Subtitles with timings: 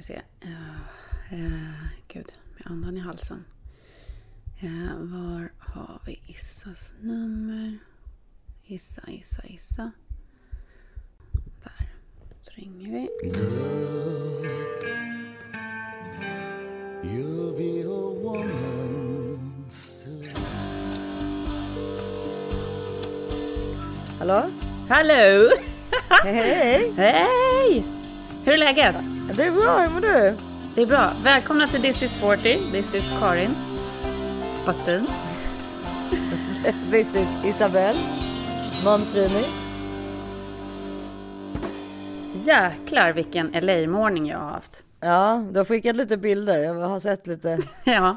[0.00, 0.22] vi se.
[0.44, 0.50] Uh,
[1.32, 3.44] uh, gud, med andan i halsen.
[4.62, 7.78] Uh, var har vi Issas nummer?
[8.66, 9.90] Issa, Issa, Issa.
[11.62, 11.88] Där.
[12.42, 13.08] Så ringer vi.
[17.02, 20.30] You'll be a woman soon.
[24.18, 24.50] Hallå?
[24.88, 25.50] Hallå!
[26.24, 26.92] Hej, hej!
[26.96, 27.84] Hej!
[28.44, 29.19] Hur är läget?
[29.36, 30.36] Det är bra, hur mår du?
[30.74, 31.12] Det är bra.
[31.22, 32.70] Välkomna till This is 40.
[32.72, 33.54] This is Karin.
[34.66, 35.06] Bastin.
[36.90, 37.98] This is Isabelle
[38.84, 39.44] Monfrini.
[42.44, 44.84] Jäklar vilken LA-morning jag har haft.
[45.00, 46.62] Ja, du har skickat lite bilder.
[46.62, 47.58] Jag har sett lite.
[47.84, 48.16] ja.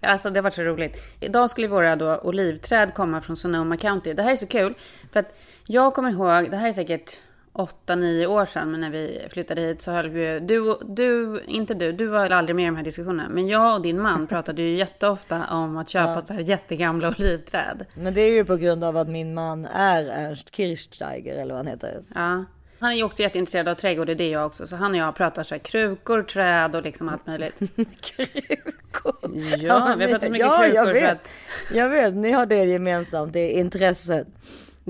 [0.00, 0.96] Alltså det var så roligt.
[1.20, 4.12] Idag skulle våra då olivträd komma från Sonoma County.
[4.12, 4.74] Det här är så kul.
[5.12, 7.16] För att jag kommer ihåg, det här är säkert
[7.58, 11.92] 8-9 år sedan, men när vi flyttade hit så höll vi du, du, inte du,
[11.92, 14.76] du var aldrig med i de här diskussionerna, men jag och din man pratade ju
[14.78, 16.24] jätteofta om att köpa ja.
[16.24, 17.86] så här jättegamla olivträd.
[17.94, 21.56] Men det är ju på grund av att min man är Ernst Kirchsteiger, eller vad
[21.56, 22.02] han heter.
[22.14, 22.44] Ja.
[22.80, 24.66] Han är ju också jätteintresserad av trädgård, det är jag också.
[24.66, 27.58] Så han och jag pratar så här krukor, träd och liksom allt möjligt.
[28.00, 29.14] krukor?
[29.58, 30.74] Ja, vi har pratat mycket ja, krukor.
[30.74, 31.12] Jag vet.
[31.12, 31.28] Att...
[31.74, 34.26] jag vet, ni har det gemensamt, det är intresset.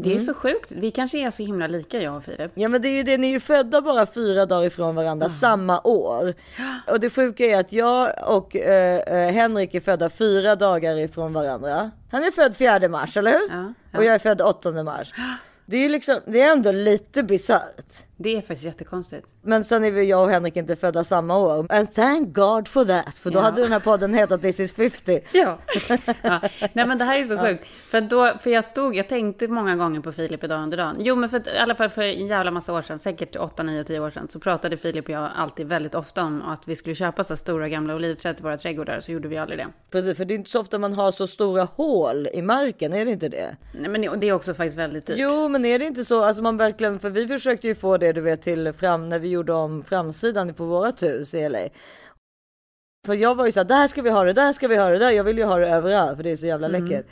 [0.02, 0.24] Det är mm.
[0.24, 0.72] så sjukt.
[0.72, 2.50] Vi kanske är så himla lika jag och Filip.
[2.54, 5.27] Ja men det är ju det, ni är ju födda bara fyra dagar ifrån varandra
[5.27, 5.36] mm.
[5.36, 6.34] samma år.
[6.92, 11.90] Och det sjuka är att jag och äh, Henrik är födda fyra dagar ifrån varandra.
[12.10, 13.48] Han är född 4 mars, eller hur?
[13.50, 13.98] Ja, ja.
[13.98, 15.14] Och jag är född 8 mars.
[15.70, 18.08] Det är, liksom, det är ändå lite bisarrt.
[18.20, 19.27] Det är faktiskt jättekonstigt.
[19.42, 21.66] Men sen är vi jag och Henrik inte födda samma år.
[21.69, 23.14] And thank God for that.
[23.14, 23.42] För då ja.
[23.42, 25.20] hade den här podden hetat This is 50.
[25.33, 25.58] Ja.
[26.22, 26.41] ja.
[26.72, 27.66] Nej men det här är så sjukt.
[27.66, 30.96] För, då, för jag stod, jag tänkte många gånger på Filip idag under dagen.
[30.98, 33.84] Jo men för i alla fall för en jävla massa år sedan, säkert 8, 9,
[33.84, 36.94] 10 år sedan, så pratade Filip och jag alltid väldigt ofta om att vi skulle
[36.94, 39.00] köpa så stora gamla olivträd till våra trädgårdar.
[39.00, 39.66] Så gjorde vi aldrig det.
[39.91, 43.05] Precis, för det är inte så ofta man har så stora hål i marken, är
[43.05, 43.56] det inte det?
[43.80, 45.17] Nej men det är också faktiskt väldigt dyrt.
[45.18, 48.08] Jo men är det inte så, alltså man verkligen, för vi försökte ju få det
[48.13, 51.58] du vet till fram när vi gjorde om framsidan på vårat hus i LA.
[53.07, 54.89] För jag var ju så här, där ska vi ha det, där ska vi ha
[54.89, 55.11] det, där.
[55.11, 56.85] Jag vill ju ha det överallt för det är så jävla mm.
[56.85, 57.07] läckert.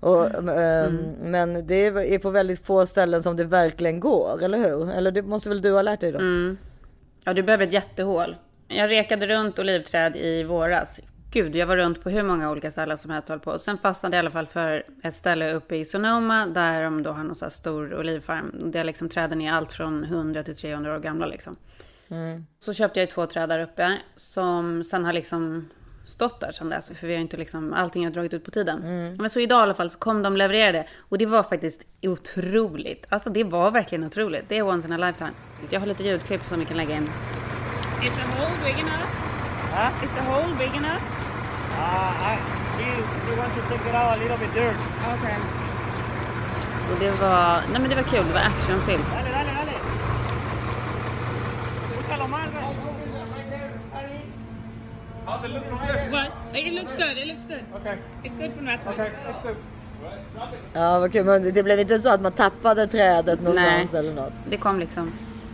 [0.00, 0.48] Och, mm.
[0.48, 4.90] Ähm, men det är på väldigt få ställen som det verkligen går, eller hur?
[4.90, 6.18] Eller det måste väl du ha lärt dig då?
[6.18, 6.58] Mm.
[7.24, 8.36] Ja, du behöver ett jättehål.
[8.68, 11.00] Jag rekade runt olivträd i våras.
[11.32, 13.58] Gud, jag var runt på hur många olika ställen som helst på.
[13.58, 17.10] Sen fastnade jag i alla fall för ett ställe uppe i Sonoma där de då
[17.10, 18.52] har någon så här stor olivfarm.
[18.72, 21.56] Där liksom träden är allt från 100 till 300 år gamla liksom.
[22.08, 22.46] Mm.
[22.58, 25.68] Så köpte jag två träd där uppe som sen har liksom
[26.06, 26.90] stått där sedan dess.
[26.94, 28.82] För vi har inte liksom, allting har dragit ut på tiden.
[28.82, 29.14] Mm.
[29.14, 30.86] Men så idag i alla fall så kom de levererade.
[30.98, 33.06] Och det var faktiskt otroligt.
[33.08, 34.44] Alltså det var verkligen otroligt.
[34.48, 35.32] Det är once in a lifetime.
[35.70, 37.10] Jag har lite ljudklipp som vi kan lägga in.
[38.00, 39.31] The hole big enough?
[39.72, 40.04] Huh?
[40.04, 41.02] Is the hole big enough?
[41.72, 42.32] Uh, I,
[42.78, 42.84] he,
[43.26, 44.76] he wants to take it out a little bit dirt.
[45.14, 45.36] Okay.
[46.92, 48.26] Och det var, nej men det var kul.
[48.26, 49.02] Det var actionfilm.
[49.02, 49.72] Dale, dale, dale.
[55.26, 56.10] How's it look from there?
[56.10, 56.32] What?
[56.54, 57.16] It looks good.
[57.16, 57.64] It looks good.
[57.76, 57.98] Okay.
[58.24, 58.92] It's good from that side.
[58.92, 59.56] Okay, that's good.
[60.72, 61.24] Ja, vad kul.
[61.24, 64.32] Men det blev inte så att man tappade trädet någonstans Nej, eller något?
[64.50, 65.12] det kom liksom.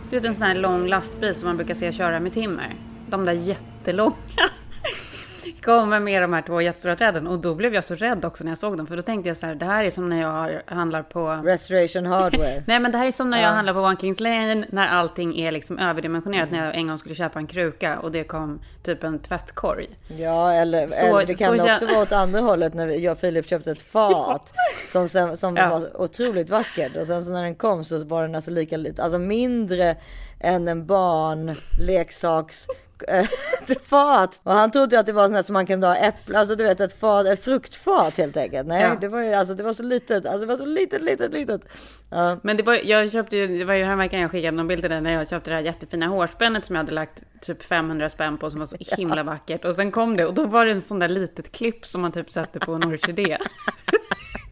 [0.09, 2.75] Du vet en sån här lång lastbil som man brukar se köra med timmer.
[3.09, 4.15] De där jättelånga
[5.61, 7.27] kommer med de här två jättestora träden.
[7.27, 8.87] Och då blev jag så rädd också när jag såg dem.
[8.87, 11.41] För då tänkte jag så här, det här är som när jag handlar på...
[11.43, 12.63] Restoration Hardware.
[12.67, 14.65] Nej, men det här är som när jag handlar på One Kings Lane.
[14.69, 16.49] När allting är liksom överdimensionerat.
[16.49, 16.59] Mm.
[16.59, 19.87] När jag en gång skulle köpa en kruka och det kom typ en tvättkorg.
[20.17, 22.73] Ja, eller, så, eller det kan det också vara åt andra hållet.
[22.73, 24.53] När jag och Filip köpte ett fat.
[24.91, 25.69] som sen, som ja.
[25.69, 26.97] var otroligt vackert.
[26.97, 29.03] Och sen så när den kom så var den alltså lika lite.
[29.03, 29.95] Alltså mindre
[30.39, 32.67] än en barnleksaks
[33.67, 34.41] ett fat.
[34.43, 36.79] Och han trodde att det var sånt som man kunde ha äpple, alltså du vet
[36.79, 38.67] ett, fat, ett fruktfat helt enkelt.
[38.67, 38.95] Nej, ja.
[39.01, 41.61] det var ju alltså det var så litet, alltså det var så litet, litet, litet.
[42.09, 42.39] Ja.
[42.43, 44.91] Men det var, jag köpte ju, det var ju häromveckan jag skickade någon bild till
[44.91, 48.37] dig när jag köpte det här jättefina hårspännet som jag hade lagt typ 500 spänn
[48.37, 49.23] på som var så himla ja.
[49.23, 49.65] vackert.
[49.65, 52.11] Och sen kom det och då var det en sån där litet klipp som man
[52.11, 53.37] typ sätter på en orkidé.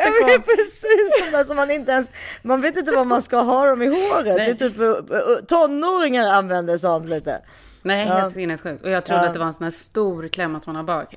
[0.00, 2.08] Alltså, ja, precis, de där som man inte ens,
[2.42, 4.36] man vet inte vad man ska ha dem i håret.
[4.36, 4.54] Nej.
[4.54, 7.40] Det är typ eh, eh, tonåringar använder sånt lite.
[7.82, 8.14] Nej, ja.
[8.14, 8.84] helt sinnessjukt.
[8.84, 9.26] Och jag trodde ja.
[9.26, 11.14] att det var en sån här stor klämmatona bak.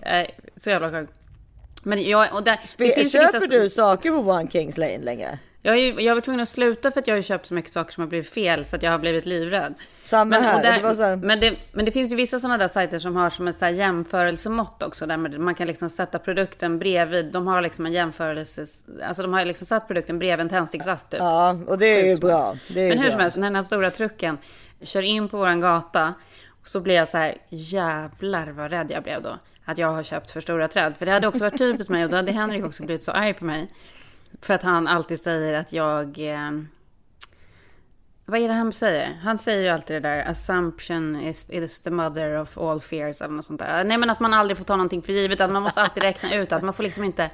[0.58, 1.14] Så jävla sjukt.
[1.84, 3.54] Men jag, och där, Spe det finns köper vissa...
[3.54, 5.40] du saker på One Kings Lane länge?
[5.68, 7.94] Jag, är, jag var tvungen att sluta för att jag har köpt så mycket saker
[7.94, 9.74] som har blivit fel så att jag har blivit livrädd.
[10.06, 10.64] Samma men, här.
[10.64, 11.26] Där, det så...
[11.26, 13.66] men, det, men det finns ju vissa sådana där sajter som har som ett så
[13.66, 15.06] här jämförelsemått också.
[15.06, 17.26] Där man kan liksom sätta produkten bredvid.
[17.26, 18.66] De har liksom en jämförelse.
[19.04, 21.20] Alltså de har liksom satt produkten bredvid en tändsticksast typ.
[21.20, 22.56] Ja, och det är ju bra.
[22.70, 23.12] Är men hur bra.
[23.12, 24.38] som helst, den här stora trucken.
[24.82, 26.14] kör in på våran gata.
[26.64, 29.40] Så blir jag så här, jävlar vad rädd jag blev då.
[29.66, 30.98] Att jag har köpt för stora träd.
[30.98, 33.34] För det hade också varit typiskt mig och då hade Henrik också blivit så arg
[33.34, 33.68] på mig.
[34.42, 36.20] För att han alltid säger att jag...
[36.20, 36.52] Eh,
[38.26, 39.14] vad är det han säger?
[39.24, 43.34] Han säger ju alltid det där, assumption is, is the mother of all fears eller
[43.34, 43.84] något sånt där.
[43.84, 46.36] Nej men att man aldrig får ta någonting för givet, att man måste alltid räkna
[46.36, 47.30] ut att man får liksom inte,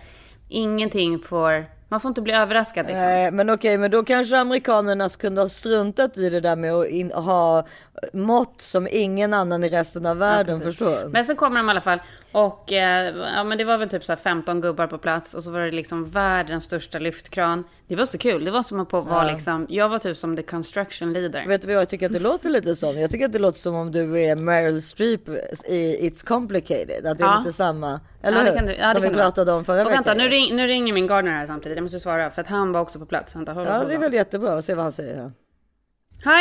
[0.50, 2.86] ingenting får man får inte bli överraskad.
[2.86, 3.04] Liksom.
[3.04, 6.88] Nej, men okej, men då kanske amerikanerna kunde ha struntat i det där med att
[6.88, 7.66] in, ha
[8.14, 11.10] mått som ingen annan i resten av världen ja, förstår.
[11.10, 12.00] Men sen kommer de i alla fall
[12.32, 15.44] och eh, ja, men det var väl typ så här 15 gubbar på plats och
[15.44, 17.64] så var det liksom världens största lyftkran.
[17.88, 18.46] Det var så kul.
[18.46, 19.34] Det var som att på vara ja.
[19.34, 19.68] liksom.
[19.70, 21.48] Jag var typ som the construction leader.
[21.48, 23.00] Vet du vad jag tycker att det låter lite som?
[23.00, 25.30] Jag tycker att det låter som om du är Meryl Streep
[25.68, 27.06] i It's complicated.
[27.06, 27.40] Att det är ja.
[27.40, 28.00] lite samma.
[28.22, 30.04] Eller ja, kan du, Som vi pratade om förra och veckan.
[30.06, 31.83] Vänta, nu, ring, nu ringer min gardener här samtidigt.
[31.84, 33.36] Jag måste svara för att han var också på plats.
[33.36, 35.16] Vänta, håll, ja, det är väl jättebra att se vad han säger.
[35.16, 35.32] Här.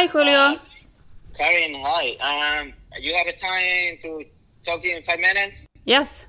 [0.02, 0.58] Hi Julio.
[1.36, 2.18] Karin, hi.
[2.30, 2.72] Um,
[3.04, 4.08] you have a time to
[4.64, 5.66] talk in five minutes?
[5.84, 6.28] Yes.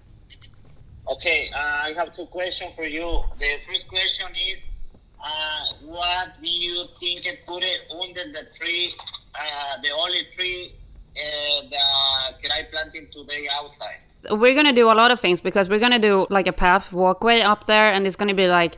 [1.05, 3.23] Okay, uh, I have two questions for you.
[3.39, 4.57] The first question is,
[5.19, 5.61] uh,
[5.95, 8.95] what do you think it put it under the tree,
[9.35, 10.73] uh, the only tree
[11.23, 13.99] uh, that I planting today outside?
[14.41, 17.41] We're gonna do a lot of things because we're gonna do like a path walkway
[17.41, 18.77] up there, and it's gonna be like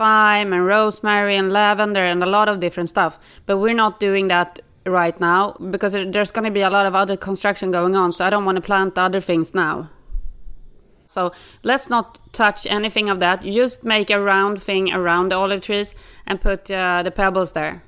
[0.00, 3.18] thyme and rosemary and lavender and a lot of different stuff.
[3.44, 6.94] But we're not doing that right now because there's going to be a lot of
[6.94, 8.14] other construction going on.
[8.14, 9.90] So I don't want to plant other things now.
[11.06, 11.32] So
[11.62, 13.42] let's not touch anything of that.
[13.42, 15.94] Just make a round thing around the olive trees
[16.26, 17.82] and put uh, the pebbles there.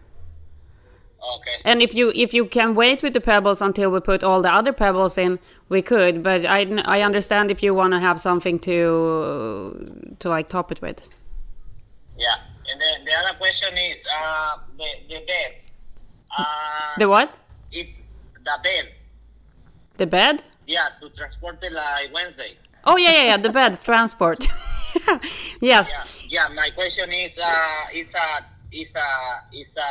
[1.36, 1.56] Okay.
[1.64, 4.52] And if you if you can wait with the pebbles until we put all the
[4.52, 5.38] other pebbles in,
[5.68, 6.22] we could.
[6.22, 10.82] But I, I understand if you want to have something to to like top it
[10.82, 11.08] with.
[12.22, 12.38] Yeah,
[12.70, 15.50] and then the other question is uh, the the bed.
[16.30, 16.44] Uh,
[16.98, 17.34] the what?
[17.72, 17.96] It's
[18.44, 18.86] the bed.
[19.96, 20.44] The bed?
[20.66, 22.56] Yeah, to transport it like Wednesday.
[22.84, 23.36] Oh yeah, yeah, yeah.
[23.38, 24.46] The bed transport.
[25.60, 25.90] yes.
[25.90, 26.54] Yeah, yeah.
[26.54, 28.28] My question is, uh, is a,
[28.70, 29.08] is a,
[29.52, 29.90] is a,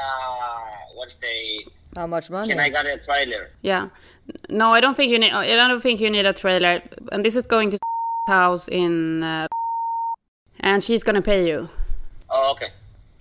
[0.95, 1.65] what say?
[1.95, 2.47] How much money?
[2.47, 3.49] Can I get a trailer?
[3.61, 3.89] Yeah.
[4.49, 5.33] No, I don't think you need.
[5.33, 6.81] I don't think you need a trailer.
[7.11, 7.77] And this is going to
[8.27, 9.47] house in, uh,
[10.61, 11.69] and she's gonna pay you.
[12.31, 12.67] Oh, okay.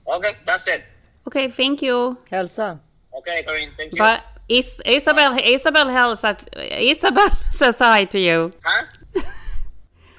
[0.06, 0.82] Okay, that's it.
[1.26, 2.16] Okay, thank you.
[2.30, 2.78] Hälsa.
[3.12, 3.98] Okay, Corinne, thank you.
[3.98, 6.36] But is Isabel Isabel Hälsa
[6.80, 8.50] Isabel says hi to you.
[8.62, 8.86] Huh?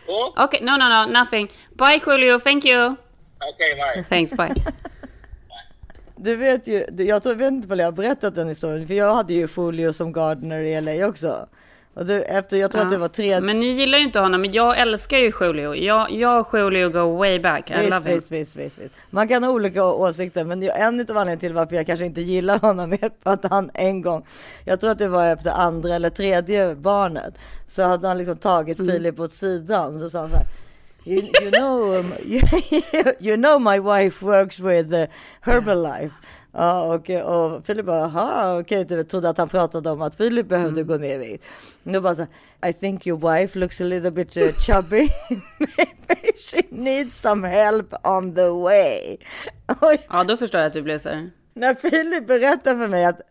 [0.06, 0.34] Cool?
[0.38, 1.48] Okay, no, no, no, nothing.
[1.76, 2.40] Bye, Julio.
[2.40, 2.98] Thank you.
[3.50, 4.04] Okay, bye.
[4.10, 4.54] Thanks, bye.
[6.24, 9.16] Du vet ju, jag tror, vet inte om jag har berättat den historien, för jag
[9.16, 11.48] hade ju Folio som gardener i LA också.
[11.94, 12.86] Och du, efter, jag tror ja.
[12.86, 13.42] att det var tre...
[13.42, 15.76] Men ni gillar ju inte honom, men jag älskar ju Julio.
[15.76, 17.70] Jag, jag och Julio go way back.
[17.70, 18.16] I visst, love him.
[18.16, 18.94] Visst, visst, visst, visst.
[19.10, 22.60] Man kan ha olika åsikter, men en av anledningarna till varför jag kanske inte gillar
[22.60, 24.26] honom är att han en gång,
[24.66, 27.34] jag tror att det var efter andra eller tredje barnet,
[27.68, 28.92] så hade han liksom tagit mm.
[28.92, 30.00] Filip åt sidan.
[30.00, 30.46] Så sa han så här,
[31.04, 32.42] You, you know, um, you,
[33.20, 35.08] you, know my wife works with uh,
[35.42, 36.14] Herbalife.
[36.54, 39.04] Ja, och, och Filip bara, jaha, okej, okay.
[39.04, 40.88] trodde att han pratade om att Filip behövde mm.
[40.88, 41.40] gå ner i.
[41.84, 42.26] Då bara så
[42.68, 45.10] I think your wife looks a little bit uh, chubby.
[45.60, 49.18] Maybe she needs some help on the way.
[50.10, 51.32] ja, då förstår jag att du blev så här.
[51.54, 53.22] När Filip berättar för mig att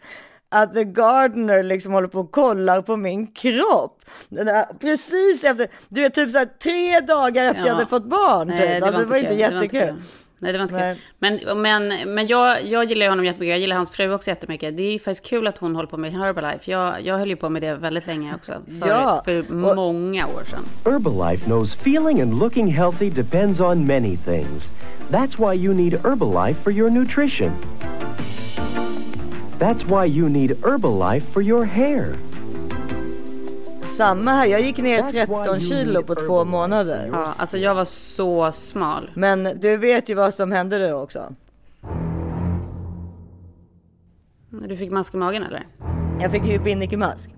[0.52, 4.00] att The Gardener liksom håller på och kollar på min kropp.
[4.28, 7.66] Där, precis efter, du vet typ så här, tre dagar efter ja.
[7.66, 8.48] jag hade fått barn.
[8.48, 8.68] Nej, typ.
[8.68, 10.02] det, alltså, var det var inte jättekul.
[10.42, 11.04] Nej, det var inte kul.
[11.18, 13.50] Men, men, men jag, jag gillar honom jättemycket.
[13.50, 14.76] Jag gillar hans fru också jättemycket.
[14.76, 16.70] Det är faktiskt kul att hon håller på med Herbalife.
[16.70, 18.52] Jag, jag höll ju på med det väldigt länge också.
[18.82, 19.22] För, ja.
[19.24, 20.92] för många år sedan.
[20.92, 24.64] Herbalife knows feeling and looking healthy depends on many things.
[25.10, 27.52] That's why you need Herbalife for your nutrition.
[29.60, 32.14] That's why you need Herbalife for your hair.
[33.96, 37.08] Samma här, jag gick ner 13 kilo på två månader.
[37.12, 39.10] Ja, alltså jag var så smal.
[39.14, 41.34] Men du vet ju vad som hände då också.
[44.50, 45.66] Du fick mask i magen eller?
[46.20, 47.30] Jag fick ju binnikemask.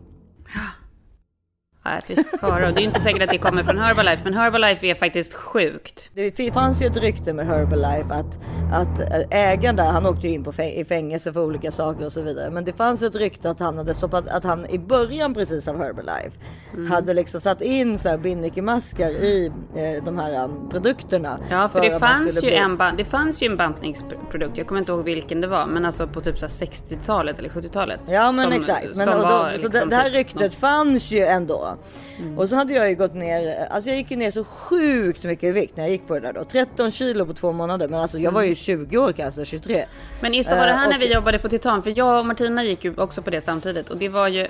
[1.85, 2.73] Nej, fy fara.
[2.73, 6.11] Det är inte säkert att det kommer från Herbalife, men Herbalife är faktiskt sjukt.
[6.15, 8.39] Det fanns ju ett rykte med Herbalife att,
[8.73, 12.13] att ägaren där, han åkte ju in på fäng i fängelse för olika saker och
[12.13, 12.51] så vidare.
[12.51, 15.79] Men det fanns ett rykte att han hade stoppat, att han i början precis av
[15.79, 16.31] Herbalife
[16.73, 16.91] mm.
[16.91, 21.39] hade liksom satt in så här binnikemaskar i eh, de här um, produkterna.
[21.51, 22.55] Ja, för, för det fanns ju bli...
[22.55, 24.59] en, det fanns ju en bantningsprodukt.
[24.59, 28.01] Jag kommer inte ihåg vilken det var, men alltså på typ 60-talet eller 70-talet.
[28.07, 28.97] Ja, men som, exakt.
[28.97, 30.55] Men, då, så liksom det, det här typ ryktet något...
[30.55, 31.72] fanns ju ändå.
[31.77, 32.25] Var.
[32.25, 32.39] Mm.
[32.39, 35.45] Och så hade jag ju gått ner, alltså jag gick ju ner så sjukt mycket
[35.45, 36.45] i vikt när jag gick på det där då.
[36.45, 37.89] 13 kilo på två månader.
[37.89, 39.85] Men alltså jag var ju 20 år kanske, 23.
[40.23, 41.83] Men Issa var det här uh, när vi jobbade på Titan?
[41.83, 43.91] För jag och Martina gick ju också på det samtidigt.
[43.91, 44.49] Och det var ju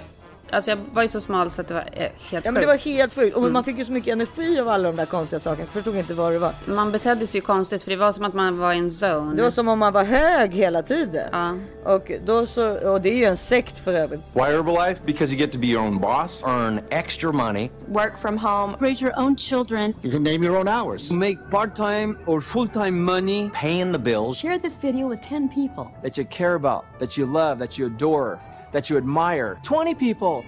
[0.51, 2.45] Alltså jag var ju så smal så att det var eh, helt sjukt.
[2.45, 3.37] Ja men det var helt sjukt.
[3.37, 3.53] Och mm.
[3.53, 5.63] man fick ju så mycket energi av alla de där konstiga sakerna.
[5.63, 6.55] Jag förstod inte vad det var.
[6.67, 9.37] Man betedde sig ju konstigt för det var som att man var i en zone.
[9.37, 11.29] Det var som om man var hög hela tiden.
[11.33, 11.55] Ja.
[11.85, 14.21] Och, då så, och det är ju en sekt för övrigt.
[14.33, 15.01] Why Herbalife?
[15.07, 19.05] Because you get to be your own boss, earn extra money, work from home, raise
[19.05, 19.95] your own children.
[20.03, 21.11] You can name your own hours.
[21.11, 23.51] Make part-time or full-time money.
[23.55, 24.39] Paying the bills.
[24.39, 25.91] Share this video with 10 people.
[26.03, 28.39] That you care about, that you love, that you adore,
[28.73, 29.59] that you admire.
[29.63, 30.45] 20 people.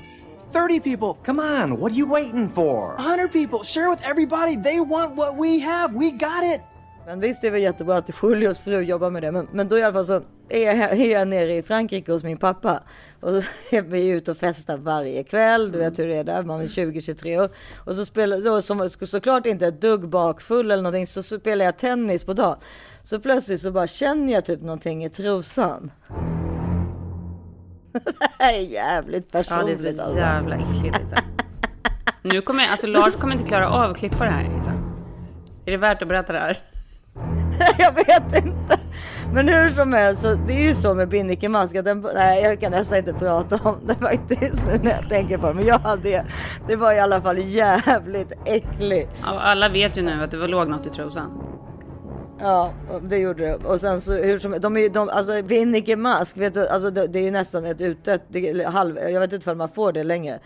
[0.50, 1.14] 30 people.
[1.24, 2.94] Come on, what are you waiting for?
[2.96, 3.62] 100 people.
[3.62, 4.56] Share with everybody.
[4.56, 5.92] They want what we have.
[5.94, 6.60] We got it.
[7.06, 9.32] Men visst det är väl jättebra att Julios fru jobbar med det.
[9.32, 12.22] Men, men då i alla fall så är jag, är jag nere i Frankrike hos
[12.22, 12.82] min pappa.
[13.20, 13.36] Och så
[13.76, 15.72] är vi ute och festar varje kväll.
[15.72, 16.42] Du vet hur det är där.
[16.42, 17.48] Man är 20-23 år.
[17.76, 21.06] Och så spelar, då, som såklart inte ett dugg bakfull eller någonting.
[21.06, 22.56] Så spelar jag tennis på dagen.
[23.02, 25.90] Så plötsligt så bara känner jag typ någonting i trosan.
[28.04, 29.78] det här är jävligt personligt.
[29.78, 30.18] Ja, det är så alltså.
[30.18, 31.14] jävla äckligt.
[32.22, 34.58] Nu kommer, alltså Lars kommer inte klara av att klippa det här.
[34.58, 34.72] Isa.
[35.66, 36.58] Är det värt att berätta det här?
[37.78, 38.78] jag vet inte.
[39.32, 42.60] Men hur som helst, så det är ju så med binnikemask att den, nej jag
[42.60, 45.54] kan nästan inte prata om det faktiskt nu när jag tänker på det.
[45.54, 46.24] Men jag hade,
[46.68, 49.10] det var i alla fall jävligt äckligt.
[49.22, 51.42] Ja, alla vet ju nu att det var låg något i trosan.
[52.40, 52.72] Ja,
[53.02, 53.54] det gjorde det.
[53.54, 57.06] Och sen så hur som de är de, alltså Vinnike Mask, vet du, alltså det,
[57.06, 58.22] det är ju nästan ett utdött,
[58.66, 60.40] halv, jag vet inte om man får det längre.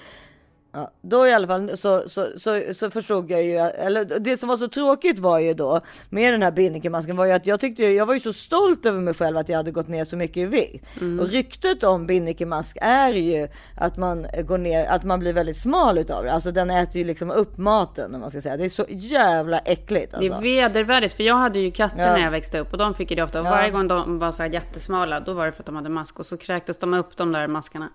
[0.73, 4.49] Ja, då i alla fall så, så, så, så, förstod jag ju, eller det som
[4.49, 7.83] var så tråkigt var ju då med den här Binnikemasken var ju att jag tyckte,
[7.83, 10.37] jag var ju så stolt över mig själv att jag hade gått ner så mycket
[10.37, 10.87] i vikt.
[11.01, 11.21] Mm.
[11.21, 15.99] Och ryktet om Binnikemask är ju att man går ner, att man blir väldigt smal
[15.99, 16.33] utav det.
[16.33, 18.57] Alltså den äter ju liksom upp maten om man ska säga.
[18.57, 20.15] Det är så jävla äckligt.
[20.15, 20.33] Alltså.
[20.33, 22.13] Det är vedervärdigt för jag hade ju katter ja.
[22.13, 23.41] när jag växte upp och de fick ju det ofta.
[23.41, 23.51] Och ja.
[23.51, 26.19] varje gång de var så här jättesmala då var det för att de hade mask
[26.19, 27.89] och så kräktes de upp de där maskarna.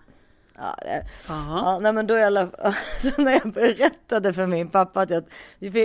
[0.58, 2.48] Ja, det, ja, nej, men då i alla,
[3.02, 5.24] så när jag berättade för min pappa att jag,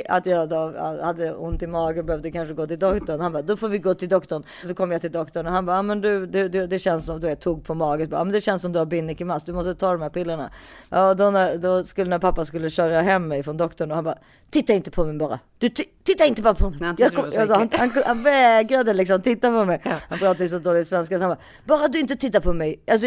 [0.08, 0.72] att jag då
[1.02, 3.20] hade ont i magen och behövde kanske gå till doktorn.
[3.20, 4.42] Han bara, då får vi gå till doktorn.
[4.66, 7.20] Så kom jag till doktorn och han bara, men du, du, du det känns som,
[7.20, 8.08] du jag tog på magen.
[8.10, 10.50] Ja, men det känns som du har binnikemask, du måste ta de här pillerna.
[10.90, 14.04] Ja, då, när, då skulle när pappa skulle köra hem mig från doktorn och han
[14.04, 14.18] bara,
[14.50, 15.38] titta inte på mig bara.
[15.58, 16.78] Du titta inte bara på mig.
[16.80, 19.80] Nej, jag kom, alltså, han, han, han, vägrade liksom titta på mig.
[20.08, 22.80] Han pratade ju så dålig svenska så han bara, bara du inte tittar på mig.
[22.90, 23.06] Alltså,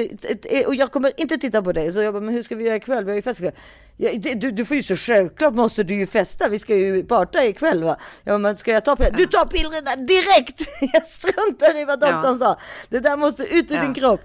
[0.67, 1.91] och jag kommer inte titta på dig.
[1.91, 3.03] Så jag bara, men hur ska vi göra ikväll?
[3.05, 3.41] Vi har ju fest
[3.97, 6.49] ja, du, du får ju så självklart måste du ju festa.
[6.49, 7.97] Vi ska ju parta ikväll va.
[8.23, 9.11] Ja men ska jag ta piller?
[9.11, 10.61] Du tar pillerna direkt!
[10.93, 12.35] Jag struntar i vad doktorn ja.
[12.35, 12.59] sa.
[12.89, 13.81] Det där måste ut ur ja.
[13.81, 14.21] din kropp.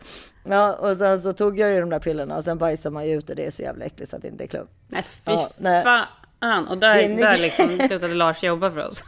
[0.48, 3.18] Ja, och sen så tog jag ju de där pillerna och sen bajsar man ju
[3.18, 4.72] ut och det är så jävla äckligt så att det inte är klokt.
[4.88, 5.50] Nej fy ja,
[6.40, 6.68] fan.
[6.68, 9.04] Och där, där liksom slutade Lars jobba för oss.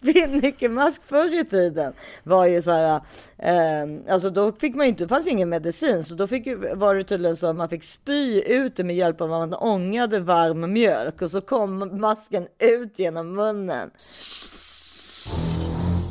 [0.03, 1.93] Binnikemask förr i tiden
[2.23, 3.01] var ju så här,
[3.37, 6.47] eh, alltså då fick man ju inte, det fanns ju ingen medicin, så då fick
[6.73, 9.53] var det tydligen så att man fick spy ut det med hjälp av att man
[9.53, 13.91] ångade varm mjölk och så kom masken ut genom munnen.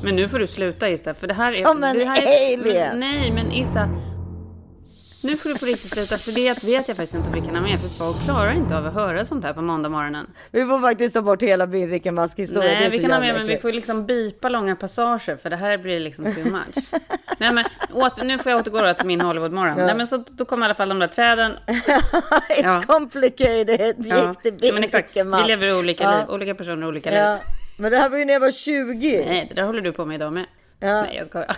[0.05, 1.65] Men nu får du sluta Issa, för det här är...
[1.65, 3.01] Som en det här är, alien!
[3.01, 3.89] nej, men Issa,
[5.23, 7.55] nu får du på riktigt sluta, för det vet jag faktiskt inte om vi kan
[7.55, 10.27] ha med, för folk klarar inte av att höra sånt här på måndag morgonen.
[10.51, 12.73] Vi får faktiskt ta bort hela Vilken mask historia.
[12.73, 15.79] Nej, vi kan ha med, men vi får liksom bipa långa passager, för det här
[15.79, 16.85] blir liksom too much.
[17.39, 19.79] Nej, men åter, nu får jag återgå till min Hollywoodmorgon.
[19.79, 19.87] Ja.
[19.87, 21.53] Nej, men så då kommer i alla fall de där träden.
[21.67, 22.83] It's ja.
[22.87, 23.95] complicated.
[23.99, 24.35] Ja.
[24.45, 25.17] Gick det men exakt.
[25.17, 26.19] Vi lever olika ja.
[26.19, 27.33] liv, olika personer, olika ja.
[27.33, 27.43] liv.
[27.77, 29.25] Men det här var ju när jag var 20.
[29.27, 30.47] Nej, det där håller du på med idag med.
[30.81, 31.03] Ja.
[31.03, 31.57] Nej, jag skojar.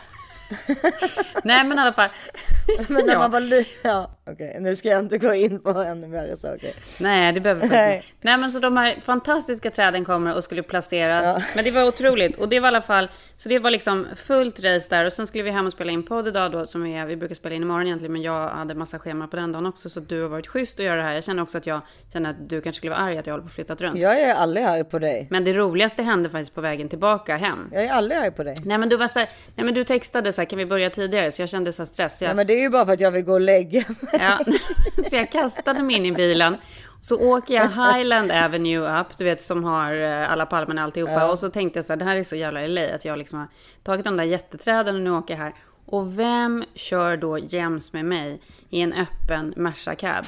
[1.44, 2.08] Nej men i alla fall.
[2.88, 4.60] men när man var liten, ja okej okay.
[4.60, 6.72] nu ska jag inte gå in på ännu mer saker.
[7.00, 8.04] Nej det behöver faktiskt Nej.
[8.20, 11.24] Nej men så de här fantastiska träden kommer och skulle placeras.
[11.24, 11.42] Ja.
[11.54, 13.08] Men det var otroligt och det var i alla fall,
[13.44, 16.02] så det var liksom fullt race där och sen skulle vi hem och spela in
[16.02, 18.98] podd idag då som är, vi brukar spela in imorgon egentligen men jag hade massa
[18.98, 21.14] scheman på den dagen också så du har varit schysst att göra det här.
[21.14, 21.82] Jag känner också att jag
[22.12, 23.98] känner att du kanske skulle vara arg att jag håller på att flyttat runt.
[23.98, 25.26] Jag är aldrig arg på dig.
[25.30, 27.70] Men det roligaste hände faktiskt på vägen tillbaka hem.
[27.72, 28.56] Jag är aldrig arg på dig.
[28.64, 30.90] Nej men du var så här, nej men du textade så här, kan vi börja
[30.90, 31.32] tidigare?
[31.32, 32.22] Så jag kände så stress.
[32.22, 32.30] Jag...
[32.30, 34.20] Ja, men det är ju bara för att jag vill gå och lägga mig.
[34.20, 34.38] Ja.
[35.10, 36.56] så jag kastade mig in i bilen.
[37.04, 41.12] Så åker jag Highland Avenue upp, du vet som har eh, alla palmerna och alltihopa.
[41.12, 41.32] Ja.
[41.32, 43.38] Och så tänkte jag så här, det här är så jävla LA att jag liksom
[43.38, 43.48] har
[43.82, 45.54] tagit de där jätteträden och nu åker jag här.
[45.86, 50.24] Och vem kör då jäms med mig i en öppen Merca cab?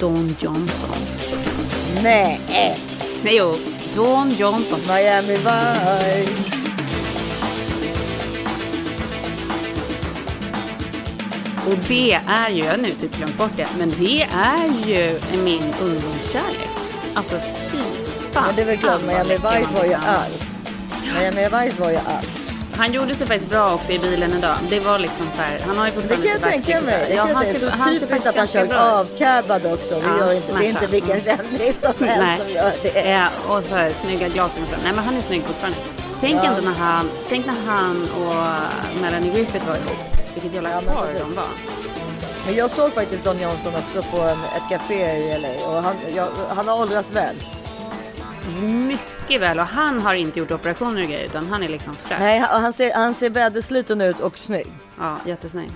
[0.00, 0.96] Don Johnson.
[2.02, 2.40] Nej!
[2.48, 2.78] Nej,
[3.24, 3.54] jo.
[3.94, 4.80] Don Johnson.
[4.88, 6.61] Miami Vice.
[11.66, 15.20] Och det är ju, jag har nu typ glömt bort det, men det är ju
[15.42, 16.68] min ungdomskärlek.
[17.14, 17.40] Alltså
[17.70, 17.78] fy
[18.32, 18.44] fan.
[18.46, 20.42] Men det är väl klart, Miami Vice var ju allt.
[21.18, 22.28] Miami Vice var ju allt.
[22.76, 24.58] Han gjorde sig faktiskt bra också i bilen idag.
[24.70, 27.12] Det var liksom så här, han har ju fortfarande Det kan jag tänka mig.
[27.16, 29.94] Ja, han ser, typiskt att han kör avcabbad också.
[29.94, 33.10] Det, ja, inte, det är inte vilken kändis som helst som gör det.
[33.10, 34.68] Ja, och så här, snygga glasögon.
[34.82, 35.78] Nej men han är snygg fortfarande.
[36.20, 36.44] Tänk ja.
[36.44, 40.21] ändå när han, tänk när han och Melanie Griffith var ihop.
[40.42, 41.48] Vilket jävla ja, par de var.
[42.46, 45.94] Men jag såg faktiskt Don Johnson också på en, ett café i LA och han,
[46.14, 47.36] jag, han har åldrats väl.
[48.62, 52.20] Mycket väl och han har inte gjort operationer och grejer utan han är liksom fräsch.
[52.20, 54.66] Nej, han ser, han ser vädersliten ut och snygg.
[54.98, 55.70] Ja, jättesnygg.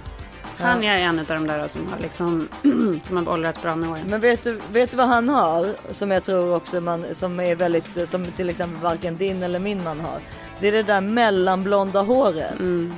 [0.58, 2.48] Han är en av de där som har liksom
[3.04, 4.06] som har åldrats bra med åren.
[4.06, 7.54] Men vet du, vet du vad han har som jag tror också man som är
[7.54, 10.20] väldigt som till exempel varken din eller min man har.
[10.60, 12.58] Det är det där mellanblonda håret.
[12.58, 12.94] Mm,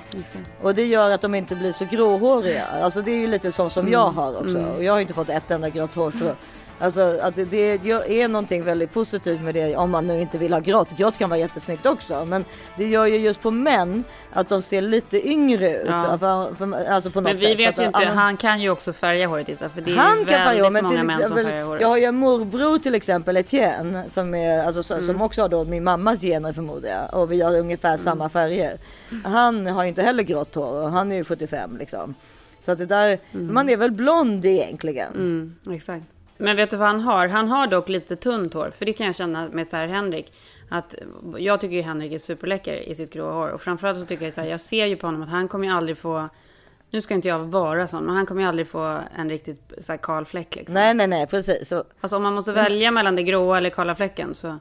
[0.63, 2.65] och det gör att de inte blir så gråhåriga.
[2.67, 4.59] Alltså det är ju lite så som mm, jag har också.
[4.59, 4.71] Mm.
[4.71, 6.35] Och jag har inte fått ett enda grått hårstrå.
[6.81, 10.61] Alltså att det, är någonting väldigt positivt med det om man nu inte vill ha
[10.61, 10.89] grått.
[10.97, 12.45] Grått kan vara jättesnyggt också, men
[12.77, 15.89] det gör ju just på män att de ser lite yngre ut.
[15.89, 16.19] Ja.
[16.89, 17.59] Alltså på något men vi sätt.
[17.59, 20.45] vet ju inte, han kan ju också färga håret Issa, för det är han kan
[20.45, 21.47] färga men män exempel.
[21.81, 25.07] Jag har ju en morbror till exempel, Etienne, som, är, alltså, mm.
[25.07, 27.23] som också har då min mammas gener förmodar jag.
[27.23, 28.01] Och vi har ungefär mm.
[28.01, 28.79] samma färger.
[29.25, 32.15] Han har inte heller grått hår och han är ju 75 liksom.
[32.61, 33.55] Så att det där, mm.
[33.55, 35.15] man är väl blond egentligen.
[35.15, 36.05] Mm, exakt.
[36.39, 37.29] Men vet du vad han har?
[37.29, 38.71] Han har dock lite tunt hår.
[38.71, 40.33] För det kan jag känna med så här Henrik.
[40.69, 40.95] Att
[41.37, 43.49] jag tycker ju Henrik är superläcker i sitt gråa hår.
[43.49, 45.67] Och framförallt så tycker jag så här, jag ser ju på honom att han kommer
[45.67, 46.29] ju aldrig få
[46.91, 49.93] nu ska inte jag vara sån, men han kommer ju aldrig få en riktigt så
[49.93, 50.75] här kal fläck liksom.
[50.75, 51.69] Nej, nej, nej, precis.
[51.69, 51.85] Så...
[52.01, 54.59] Alltså om man måste välja mellan det gråa eller kala fläcken så.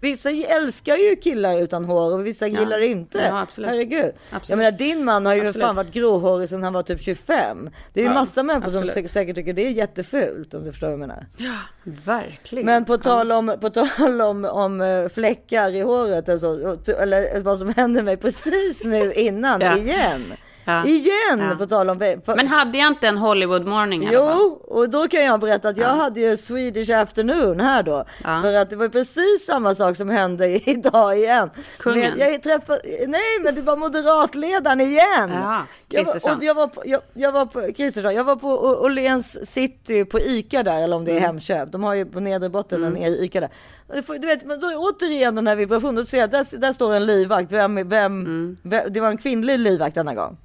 [0.00, 2.60] Vissa älskar ju killar utan hår och vissa ja.
[2.60, 3.18] gillar det inte.
[3.18, 3.70] Ja, absolut.
[3.70, 4.12] Herregud.
[4.30, 4.48] Absolut.
[4.48, 5.66] Jag menar din man har ju absolut.
[5.66, 7.70] fan varit gråhårig sedan han var typ 25.
[7.92, 8.92] Det är ju ja, massa människor absolut.
[8.92, 11.26] som säkert tycker det är jättefult om du förstår vad jag menar.
[11.36, 12.66] Ja, verkligen.
[12.66, 17.58] Men på tal om, på tal om, om eh, fläckar i håret alltså, eller vad
[17.58, 20.32] som hände mig precis nu innan igen.
[20.68, 20.84] Ja.
[20.86, 21.56] Igen ja.
[21.58, 21.98] på tal om...
[21.98, 22.36] För...
[22.36, 24.08] Men hade jag inte en Hollywood morning?
[24.12, 24.22] Jo,
[24.64, 28.04] och då kan jag berätta att jag hade ju Swedish afternoon här då.
[28.24, 28.40] Ja.
[28.42, 31.50] För att det var precis samma sak som hände idag igen.
[31.78, 32.12] Kungen?
[32.16, 35.30] Men jag träffade, nej, men det var moderatledaren igen.
[35.32, 35.62] Ja.
[35.88, 39.50] Jag var, och jag var på, jag, jag var på Kristersson, jag var på Åhléns
[39.50, 41.26] city på Ica där, eller om det är mm.
[41.26, 41.72] Hemköp.
[41.72, 43.02] De har ju på nedre botten mm.
[43.02, 43.50] en Ica där.
[44.20, 47.06] Du vet, men då återigen den här vibrationen, då ser jag, där, där står en
[47.06, 47.52] livvakt.
[47.52, 48.56] Vem, vem, mm.
[48.62, 50.36] vem, det var en kvinnlig livvakt denna gång.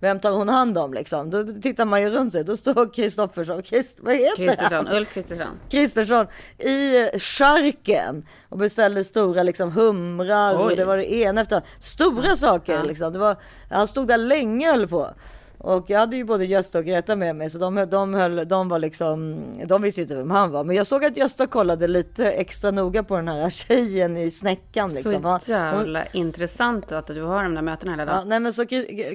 [0.00, 1.30] Vem tar hon hand om liksom?
[1.30, 2.44] Då tittar man ju runt sig.
[2.44, 4.88] Då står Kristoffersson, Christ, vad heter han?
[4.88, 5.58] Ulf Kristersson.
[5.70, 6.26] Kristersson
[6.58, 10.62] i charken och beställde stora liksom humrar Oj.
[10.62, 13.12] och det var det ena efter Stora saker liksom.
[13.12, 13.36] Det var,
[13.70, 15.14] han stod där länge höll på.
[15.64, 18.68] Och jag hade ju både Gösta och Greta med mig så de, de, höll, de
[18.68, 20.64] var liksom, de visste ju inte vem han var.
[20.64, 24.94] Men jag såg att Gösta kollade lite extra noga på den här tjejen i snäckan.
[24.94, 25.40] Liksom.
[25.44, 28.18] Så jävla Hon, intressant att du har de där mötena hela dagen.
[28.18, 28.66] Ja, nej men så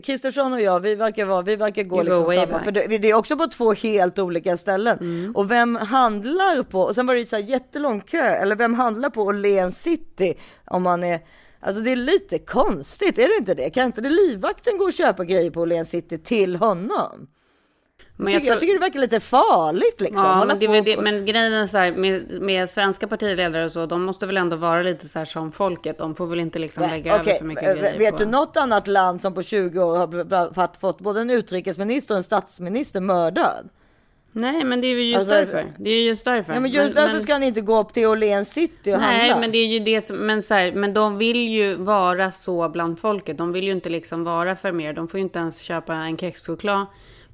[0.03, 2.63] Kristersson och jag, vi verkar, vara, vi verkar gå liksom samma.
[2.63, 4.97] För det, det, är också på två helt olika ställen.
[4.99, 5.35] Mm.
[5.35, 9.09] Och vem handlar på, och sen var det så här jättelång kö, eller vem handlar
[9.09, 10.33] på Åhléns city
[10.65, 11.19] om man är
[11.67, 13.69] Alltså det är lite konstigt, är det inte det?
[13.69, 17.27] Kan inte det livvakten gå och köpa grejer på Åhléns City till honom?
[18.15, 18.55] Men jag, tycker, tror...
[18.55, 20.23] jag tycker det verkar lite farligt liksom.
[20.23, 23.85] Ja, men, det, det, men grejen är så här med, med svenska partiledare och så,
[23.85, 25.97] de måste väl ändå vara lite så här som folket.
[25.97, 27.29] De får väl inte liksom lägga okay.
[27.29, 28.17] över för mycket grejer Vet på.
[28.17, 32.23] du något annat land som på 20 år har fått både en utrikesminister och en
[32.23, 33.69] statsminister mördad?
[34.37, 35.73] Nej, men det är ju just alltså, därför.
[35.77, 36.53] Det är just därför.
[36.53, 38.99] Ja, men just men, därför men, ska han inte gå upp till Åhléns city och
[38.99, 39.39] nej, handla.
[39.39, 42.69] Men det är ju det som, men så här, men de vill ju vara så
[42.69, 43.37] bland folket.
[43.37, 44.93] De vill ju inte liksom vara för mer.
[44.93, 46.85] De får ju inte ens köpa en kexchoklad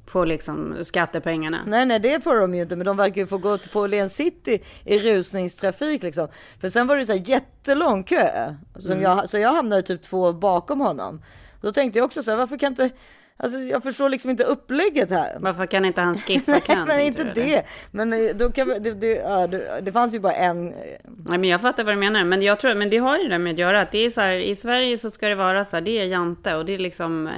[0.06, 1.60] på liksom skattepengarna.
[1.68, 4.16] Nej, nej, det får de ju inte, men de verkar ju få gå på Åhléns
[4.16, 6.28] city i rusningstrafik liksom.
[6.62, 9.04] För sen var det så här jättelång kö, som mm.
[9.04, 11.22] jag, så jag hamnade typ två bakom honom.
[11.64, 12.90] Då tänkte jag också så här, varför kan inte
[13.38, 15.38] Alltså jag förstår liksom inte upplägget här.
[15.40, 16.88] Varför kan inte han skippa kan?
[16.88, 17.34] men inte det.
[17.34, 17.64] det.
[17.92, 20.68] Men eh, då kan det, det, ja, det, det, fanns ju bara en.
[20.68, 20.74] Eh,
[21.04, 22.24] Nej, men jag fattar vad du menar.
[22.24, 23.82] Men jag tror, men det har ju det med att göra.
[23.82, 26.06] Att det är så här, i Sverige så ska det vara så här, det är
[26.06, 27.34] jante och det är liksom, eh,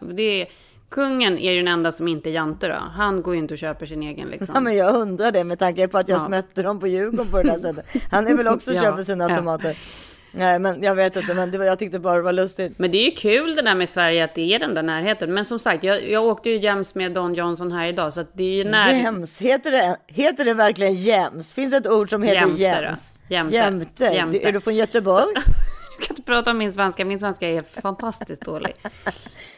[0.00, 0.48] det är,
[0.88, 2.74] Kungen är ju den enda som inte är jante då.
[2.74, 4.54] Han går ju inte och köper sin egen liksom.
[4.54, 6.28] Ja, men jag undrar det med tanke på att jag ja.
[6.28, 7.86] mötte dem på Djurgården på det där sättet.
[8.10, 8.82] Han är väl också ja.
[8.82, 9.74] köper sina ja.
[10.36, 12.78] Nej, men jag vet inte, men var, jag tyckte bara det var lustigt.
[12.78, 15.34] Men det är ju kul det där med Sverige, att det är den där närheten.
[15.34, 18.30] Men som sagt, jag, jag åkte ju jäms med Don Johnson här idag, så att
[18.32, 18.92] det är ju när...
[18.92, 21.54] Jäms, heter det, heter det verkligen jäms?
[21.54, 22.62] Finns det ett ord som heter jämte?
[22.62, 23.12] Jäms?
[23.28, 23.56] Jämte.
[23.56, 24.04] Jämte.
[24.04, 24.48] Jämte.
[24.48, 25.34] Är du från Göteborg?
[26.06, 28.74] kan inte prata om min svenska, min svenska är fantastiskt dålig.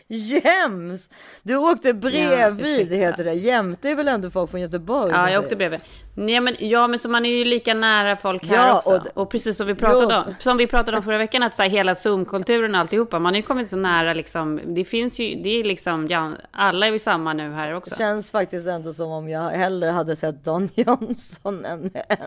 [0.08, 1.10] jäms.
[1.42, 3.32] Du åkte bredvid ja, heter det.
[3.32, 5.12] Jämte är väl ändå folk från Göteborg?
[5.12, 5.80] Ja, jag åkte bredvid.
[6.14, 8.90] Ja men, ja, men så man är ju lika nära folk här ja, också.
[8.90, 11.62] Och, och precis som vi pratade om, som vi pratade om förra veckan, att så
[11.62, 15.42] här, hela Zoom-kulturen och alltihopa, man har ju kommit så nära liksom, det finns ju,
[15.42, 17.90] det är liksom, ja, alla är vi samma nu här också.
[17.90, 22.18] Det känns faktiskt ändå som om jag hellre hade sett Don Johnson än, än,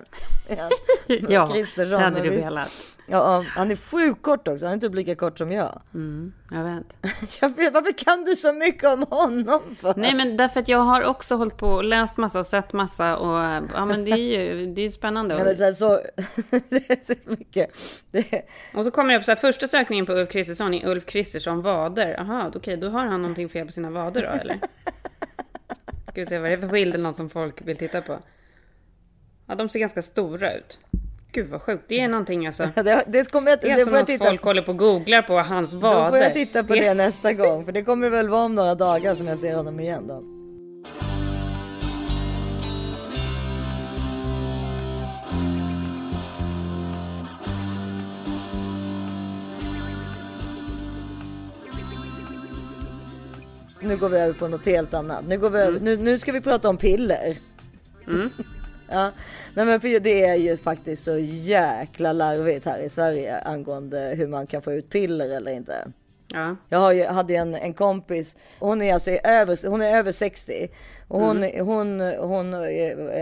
[0.47, 0.69] än
[1.29, 2.71] ja, det hade du velat.
[3.11, 4.65] Ja, han är sjukt kort också.
[4.65, 5.81] Han är typ lika kort som jag.
[5.93, 7.11] Mm, jag vet.
[7.41, 7.73] jag vet.
[7.73, 9.75] Varför kan du så mycket om honom?
[9.81, 9.93] För?
[9.97, 13.17] Nej, men därför att jag har också hållit på och läst massa och sett massa.
[13.17, 15.35] Och ja, men det är ju det är spännande.
[15.37, 15.89] Ja, men så, här, så
[16.69, 17.69] det är så mycket.
[18.11, 18.49] Det...
[18.73, 21.61] Och så kommer det upp så här, första sökningen på Ulf Kristersson är Ulf Kristersson
[21.61, 22.15] vader.
[22.17, 24.59] Jaha, okej, okay, då har han någonting fel på sina vader då, eller?
[26.11, 28.19] Ska vi se vad det är för bilder någon som folk vill titta på.
[29.45, 30.79] Ja, de ser ganska stora ut.
[31.31, 31.83] Gud vad sjukt.
[31.87, 32.63] Det är någonting alltså.
[32.75, 34.25] det, det, kommer jag, det är det som att titta.
[34.25, 36.05] folk håller på och googlar på hans vader.
[36.05, 36.81] Då får jag titta på det...
[36.81, 37.65] det nästa gång.
[37.65, 40.23] För det kommer väl vara om några dagar som jag ser honom igen då.
[53.81, 55.23] Nu går vi över på något helt annat.
[55.27, 55.83] Nu, går vi över, mm.
[55.83, 57.37] nu, nu ska vi prata om piller.
[58.07, 58.29] Mm.
[58.91, 59.11] Ja,
[59.53, 64.27] nej men för det är ju faktiskt så jäkla larvigt här i Sverige angående hur
[64.27, 65.73] man kan få ut piller eller inte.
[66.33, 66.55] Ja.
[66.69, 70.69] Jag ju, hade en, en kompis, hon är alltså över, hon är över 60
[71.07, 71.65] och hon, mm.
[71.65, 72.53] hon, hon, hon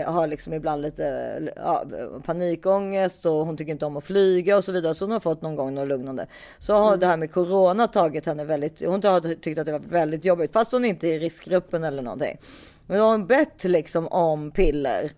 [0.06, 1.84] har liksom ibland lite ja,
[2.24, 4.94] panikångest och hon tycker inte om att flyga och så vidare.
[4.94, 6.26] Så hon har fått någon gång något lugnande.
[6.58, 7.00] Så har mm.
[7.00, 10.52] det här med corona tagit henne väldigt, hon har tyckt att det var väldigt jobbigt
[10.52, 12.38] fast hon inte är i riskgruppen eller någonting.
[12.86, 15.12] Men hon har bett liksom om piller.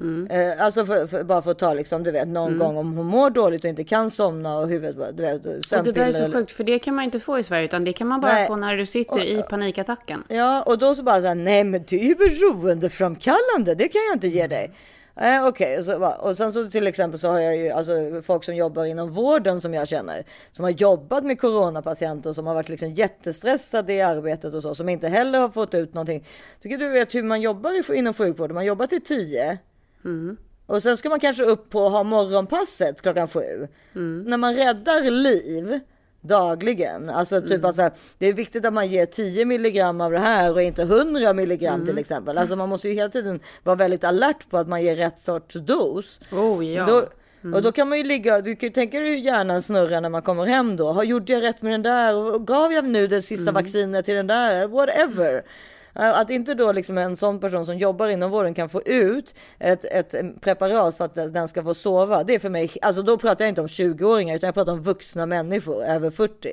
[0.00, 0.26] Mm.
[0.26, 2.58] Eh, alltså för, för, bara för att ta liksom, du vet någon mm.
[2.58, 5.92] gång om hon mår dåligt och inte kan somna och huvudet du vet, Och det
[5.92, 8.06] där är så sjukt för det kan man inte få i Sverige utan det kan
[8.06, 8.46] man bara nej.
[8.46, 10.24] få när du sitter och, i panikattacken.
[10.28, 14.00] Ja och då så bara så här, nej men det är ju beroendeframkallande, det kan
[14.08, 14.72] jag inte ge dig.
[15.16, 15.94] Eh, Okej, okay.
[15.94, 19.10] och, och sen så till exempel så har jag ju alltså, folk som jobbar inom
[19.10, 20.24] vården som jag känner.
[20.52, 24.74] Som har jobbat med coronapatienter som har varit liksom jättestressade i arbetet och så.
[24.74, 26.26] Som inte heller har fått ut någonting.
[26.60, 28.54] Tycker du vet hur man jobbar inom sjukvården?
[28.54, 29.58] Man jobbar till tio.
[30.04, 30.36] Mm.
[30.66, 33.68] Och sen ska man kanske upp på och ha morgonpasset klockan sju.
[33.94, 34.22] Mm.
[34.22, 35.80] När man räddar liv
[36.20, 37.10] dagligen.
[37.10, 37.64] Alltså typ mm.
[37.64, 41.32] alltså, det är viktigt att man ger 10 milligram av det här och inte 100
[41.32, 41.86] milligram mm.
[41.86, 42.38] till exempel.
[42.38, 45.54] Alltså man måste ju hela tiden vara väldigt alert på att man ger rätt sorts
[45.54, 46.18] dos.
[46.32, 46.86] Oh, ja.
[46.86, 47.06] Då,
[47.42, 47.54] Mm.
[47.54, 50.08] Och då kan man ju ligga, du kan ju tänka dig hur hjärnan snurrar när
[50.08, 50.92] man kommer hem då.
[50.92, 52.14] Har gjort jag rätt med den där?
[52.14, 53.54] Och gav jag nu det sista mm.
[53.54, 54.68] vaccinet till den där?
[54.68, 55.42] Whatever.
[55.92, 59.84] Att inte då liksom en sån person som jobbar inom vården kan få ut ett,
[59.84, 62.24] ett preparat för att den ska få sova.
[62.24, 64.82] Det är för mig, alltså då pratar jag inte om 20-åringar utan jag pratar om
[64.82, 66.48] vuxna människor över 40.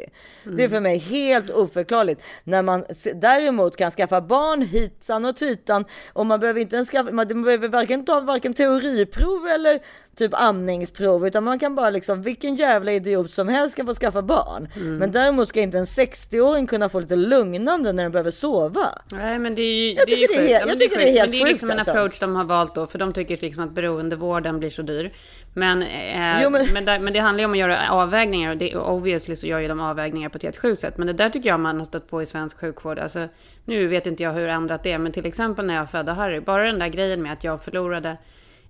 [0.45, 0.57] Mm.
[0.57, 2.21] Det är för mig helt oförklarligt.
[2.43, 7.11] När man däremot kan skaffa barn hitan och titan och man behöver inte ens skaffa,
[7.11, 9.79] man behöver varken ta varken teoriprov eller
[10.17, 14.21] typ amningsprov utan man kan bara liksom vilken jävla idiot som helst ska få skaffa
[14.21, 14.67] barn.
[14.75, 14.97] Mm.
[14.97, 19.01] Men däremot ska inte en 60-åring kunna få lite lugnande när den behöver sova.
[19.11, 21.21] Nej men det är ju jag tycker, det, är, helt, jag tycker det är helt
[21.21, 21.91] Men det är liksom en alltså.
[21.91, 25.13] approach de har valt då för de tycker liksom att beroendevården blir så dyr.
[25.53, 26.65] Men, eh, jo, men...
[26.73, 29.59] Men, där, men, det handlar ju om att göra avvägningar och det, obviously så gör
[29.59, 30.97] ju de avvägningar på ett helt sjukt sätt.
[30.97, 32.99] Men det där tycker jag man har stött på i svensk sjukvård.
[32.99, 33.27] Alltså,
[33.65, 36.39] nu vet inte jag hur ändrat det är men till exempel när jag födde Harry,
[36.39, 38.17] bara den där grejen med att jag förlorade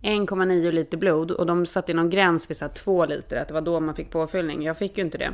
[0.07, 3.61] 1,9 liter blod och de satte någon gräns vid så 2 liter, att det var
[3.61, 4.63] då man fick påfyllning.
[4.63, 5.33] Jag fick ju inte det.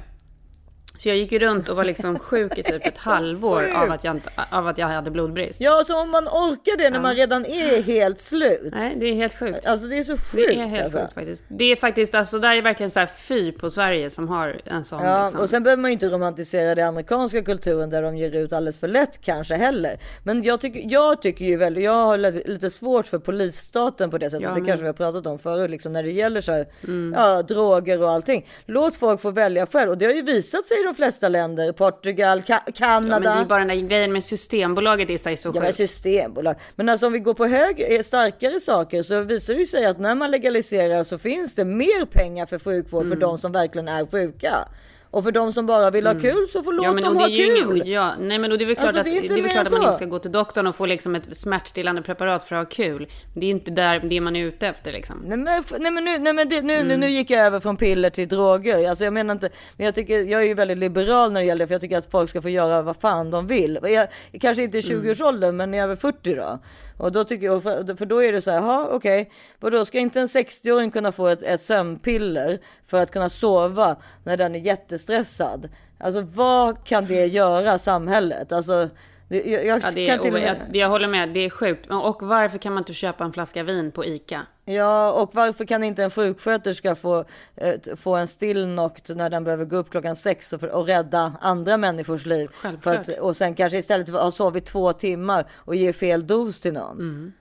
[0.98, 4.04] Så jag gick ju runt och var liksom sjuk i typ ett halvår av att,
[4.04, 5.62] jag, av att jag hade blodbrist.
[5.62, 7.02] Ja, så om man orkar det när ja.
[7.02, 8.74] man redan är helt slut.
[8.74, 9.66] Nej, det är helt sjukt.
[9.66, 10.34] Alltså det är så sjukt.
[10.34, 11.00] Det är helt alltså.
[11.00, 11.44] sjukt faktiskt.
[11.48, 14.86] Det är faktiskt, alltså där är verkligen så här fy på Sverige som har en
[14.86, 15.04] sån.
[15.04, 15.42] Ja, liksom.
[15.42, 18.80] och sen behöver man ju inte romantisera den amerikanska kulturen där de ger ut alldeles
[18.80, 19.98] för lätt kanske heller.
[20.24, 22.18] Men jag tycker, jag tycker ju väldigt, jag har
[22.50, 24.44] lite svårt för polisstaten på det sättet.
[24.44, 24.64] Ja, men...
[24.64, 27.14] Det kanske vi har pratat om förut, liksom när det gäller så här, mm.
[27.18, 28.48] ja, droger och allting.
[28.66, 31.72] Låt folk få välja själv och det har ju visat sig de flesta länder.
[31.72, 33.16] Portugal, Ka Kanada.
[33.16, 35.74] Ja, men det är bara den där grejen med Systembolaget i sig så Ja, men
[35.74, 36.56] Systembolag.
[36.76, 40.00] Men alltså om vi går på hög, eh, starkare saker så visar det sig att
[40.00, 43.12] när man legaliserar så finns det mer pengar för sjukvård mm.
[43.12, 44.68] för de som verkligen är sjuka.
[45.14, 46.24] Och för de som bara vill ha mm.
[46.24, 47.78] kul så får låt ja, dem ha kul.
[47.78, 49.52] Ingen, ja, nej men det är väl klart, alltså, att, det är, det är väl
[49.52, 52.56] klart att man inte ska gå till doktorn och få liksom ett smärtstillande preparat för
[52.56, 53.08] att ha kul.
[53.34, 55.24] Det är ju inte där det man är ute efter liksom.
[55.26, 57.00] Nej men, nej, men, nu, nej, men det, nu, mm.
[57.00, 58.90] nu gick jag över från piller till droger.
[58.90, 61.66] Alltså jag menar inte, men jag tycker, jag är ju väldigt liberal när det gäller
[61.66, 63.80] det, för jag tycker att folk ska få göra vad fan de vill.
[63.84, 64.08] Jag,
[64.42, 65.58] kanske inte i 20-årsåldern, mm.
[65.58, 66.60] men när jag är över 40 då.
[66.98, 69.34] Och då tycker jag, för då är det så här, ja okej, okay.
[69.62, 73.96] och då ska inte en 60-åring kunna få ett, ett sömnpiller för att kunna sova
[74.24, 75.70] när den är jättestressad?
[75.98, 78.52] Alltså vad kan det göra samhället?
[78.52, 78.90] Alltså
[79.28, 80.44] jag, jag, ja, det är, kan med...
[80.44, 81.88] jag, jag håller med, det är sjukt.
[81.90, 84.42] Och varför kan man inte köpa en flaska vin på ICA?
[84.66, 89.66] Ja, och varför kan inte en sjuksköterska få, äh, få en stillnokt när den behöver
[89.66, 92.50] gå upp klockan sex och, för, och rädda andra människors liv?
[92.82, 96.74] För att, och sen kanske istället ha sovit två timmar och ge fel dos till
[96.74, 96.98] någon.
[97.00, 97.34] Mm.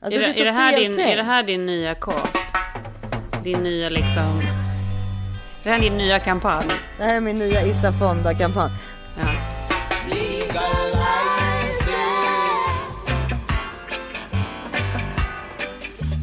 [0.00, 2.52] Alltså, är, det, det är, är, det här din, är det här din nya cast?
[3.44, 4.42] Din nya liksom...
[5.62, 6.70] Det här är din nya kampanj?
[6.98, 8.72] Det här är min nya Issa Fonda-kampanj.
[9.18, 9.45] Ja.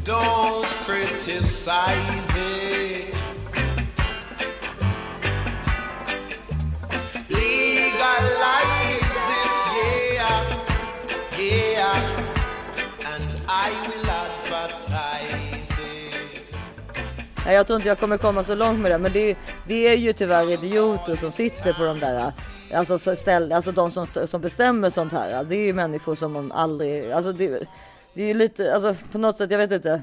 [0.06, 3.16] Don't criticize it.
[7.30, 8.50] Legalize
[9.40, 10.58] it, yeah,
[11.40, 12.20] yeah.
[13.06, 16.56] And I will advertise it.
[17.46, 19.38] Nej, jag tror inte jag kommer komma så långt med det, men det,
[19.68, 22.34] det är ju tyvärr idioter som sitter på de där
[22.74, 25.44] Alltså, ställ, alltså de som, som bestämmer sånt här.
[25.44, 27.68] Det är ju människor som man aldrig, alltså det,
[28.14, 30.02] det är lite, alltså på något sätt, jag vet inte.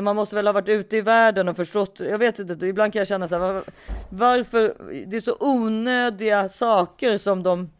[0.00, 2.00] Man måste väl ha varit ute i världen och förstått.
[2.00, 3.62] Jag vet inte, ibland kan jag känna så här,
[4.08, 4.74] varför
[5.06, 7.70] det är så onödiga saker som de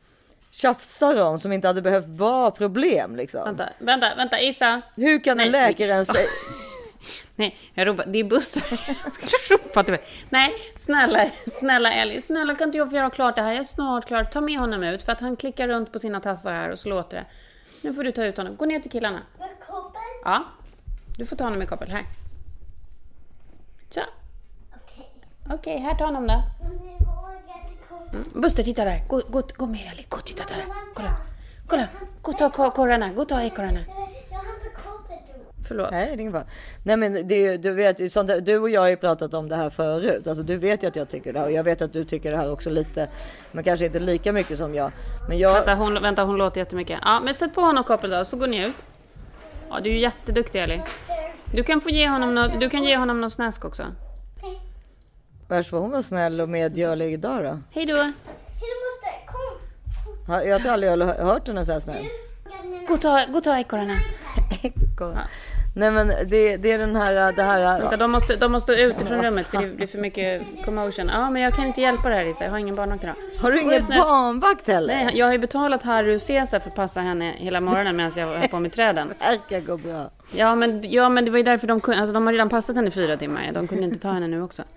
[0.50, 3.44] tjafsar om som inte hade behövt vara problem liksom.
[3.44, 4.82] Vänta, vänta, vänta Isa.
[4.96, 6.28] Hur kan Nej, en läkare ens säga?
[7.36, 8.80] Nej, jag ropar, det är bussar.
[9.04, 10.02] Jag ska ropa till mig.
[10.30, 13.50] Nej, snälla, snälla Ellie, snälla kan inte jag få göra klart det här?
[13.50, 14.24] Jag är snart klar.
[14.24, 16.88] Ta med honom ut för att han klickar runt på sina tassar här och så
[16.88, 17.24] låter det.
[17.82, 18.56] Nu får du ta ut honom.
[18.56, 19.22] Gå ner till killarna.
[20.24, 20.44] Ja.
[21.16, 21.90] Du får ta honom med koppel.
[21.90, 22.04] Här.
[23.90, 24.00] Så.
[24.00, 25.12] Okej.
[25.44, 25.54] Okay.
[25.54, 26.42] Okej, okay, här tar honom då.
[28.12, 28.42] Mm.
[28.42, 29.04] Buster, titta där.
[29.08, 30.06] Gå, gå, gå med Ellie.
[30.08, 30.64] Gå och titta där.
[30.94, 31.16] Kolla.
[31.66, 31.88] Kolla.
[32.22, 33.12] Gå och ta korrarna.
[33.12, 33.80] Gå och ta ekorrarna.
[35.68, 35.90] Förlåt.
[35.90, 36.44] Nej, det är ingen fara.
[36.84, 39.70] Nej, men det, du vet, sånt du och jag har ju pratat om det här
[39.70, 40.26] förut.
[40.26, 42.30] Alltså, du vet ju att jag tycker det här och jag vet att du tycker
[42.30, 43.08] det här också lite,
[43.52, 44.92] men kanske inte lika mycket som jag.
[45.28, 45.54] Men jag...
[45.54, 46.98] Vänta, hon, vänta, hon låter jättemycket.
[47.02, 48.74] Ja, men sätt på honom koppel då, så går ni ut.
[49.72, 50.82] Ja, du är jätteduktig Ellie.
[51.54, 53.82] Du kan få ge honom något, du kan ge honom någon snask också.
[55.48, 57.58] Värst vad hon var snäll och medgörlig idag då.
[57.70, 57.96] Hej då.
[57.96, 58.12] Hej
[58.60, 60.48] då moster, kom.
[60.48, 62.06] Jag har aldrig hört henne så här snäll.
[62.88, 63.94] Gå och ta, gå ta ekorrarna.
[64.62, 65.12] Ekor.
[65.12, 65.20] Ja.
[65.74, 67.32] Nej men det, det är den här...
[67.32, 70.42] Det här Vänta, de, måste, de måste ut ifrån rummet för det blir för mycket
[70.64, 71.08] commotion.
[71.08, 73.14] Ja men jag kan inte hjälpa det här Ista, jag har ingen barnvakt idag.
[73.38, 74.94] Har du ingen barnvakt heller?
[74.94, 78.12] Nej, jag har ju betalat Harry och Cesar för att passa henne hela morgonen medan
[78.16, 79.14] jag höll på med träden.
[79.48, 80.10] Det gå bra.
[80.34, 82.76] Ja men, ja men det var ju därför de kunde, alltså de har redan passat
[82.76, 83.50] henne fyra timmar.
[83.52, 84.62] De kunde inte ta henne nu också.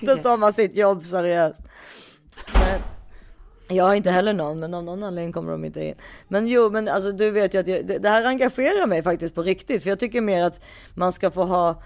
[0.00, 1.62] Då tar man sitt jobb seriöst.
[2.52, 2.80] Men...
[3.70, 5.94] Jag har inte heller någon, men av någon anledning kommer de inte in.
[6.28, 9.42] Men jo, men alltså du vet ju att jag, det här engagerar mig faktiskt på
[9.42, 9.82] riktigt.
[9.82, 10.60] För jag tycker mer att
[10.94, 11.82] man ska få ha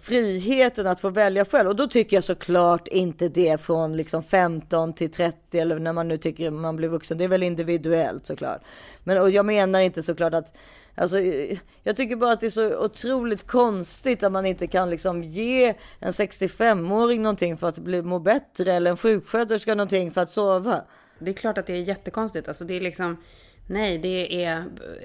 [0.00, 1.68] friheten att få välja själv.
[1.68, 6.08] Och då tycker jag såklart inte det från liksom 15 till 30 eller när man
[6.08, 7.18] nu tycker man blir vuxen.
[7.18, 8.60] Det är väl individuellt såklart.
[9.04, 10.56] Men och jag menar inte såklart att
[10.94, 11.16] Alltså,
[11.82, 15.74] jag tycker bara att det är så otroligt konstigt att man inte kan liksom ge
[15.98, 20.82] en 65-åring någonting för att bli, må bättre eller en sjuksköterska någonting för att sova.
[21.24, 22.48] Det är klart att det är jättekonstigt.
[22.48, 23.16] Alltså det är liksom,
[23.66, 24.64] nej, det är,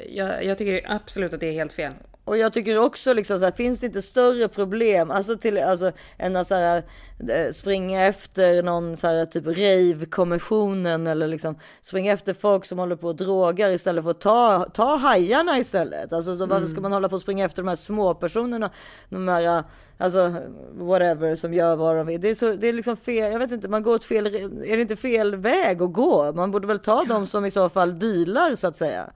[0.10, 1.94] jag, jag tycker absolut att det är helt fel.
[2.28, 5.92] Och jag tycker också liksom så här, finns det inte större problem, alltså till, alltså
[6.18, 6.84] än att så här,
[7.30, 12.96] eh, springa efter någon så här typ rave-kommissionen eller liksom springa efter folk som håller
[12.96, 16.14] på och drogar istället för att ta, ta hajarna istället.
[16.14, 16.82] Alltså då, varför ska mm.
[16.82, 18.70] man hålla på och springa efter de här små personerna,
[19.10, 19.64] de här,
[19.98, 20.36] alltså
[20.74, 22.22] whatever som gör vad de vill.
[22.22, 24.28] Det är så, det är liksom fel, jag vet inte, man går åt fel,
[24.66, 26.34] är det inte fel väg att gå?
[26.34, 29.12] Man borde väl ta dem som i så fall dealar så att säga.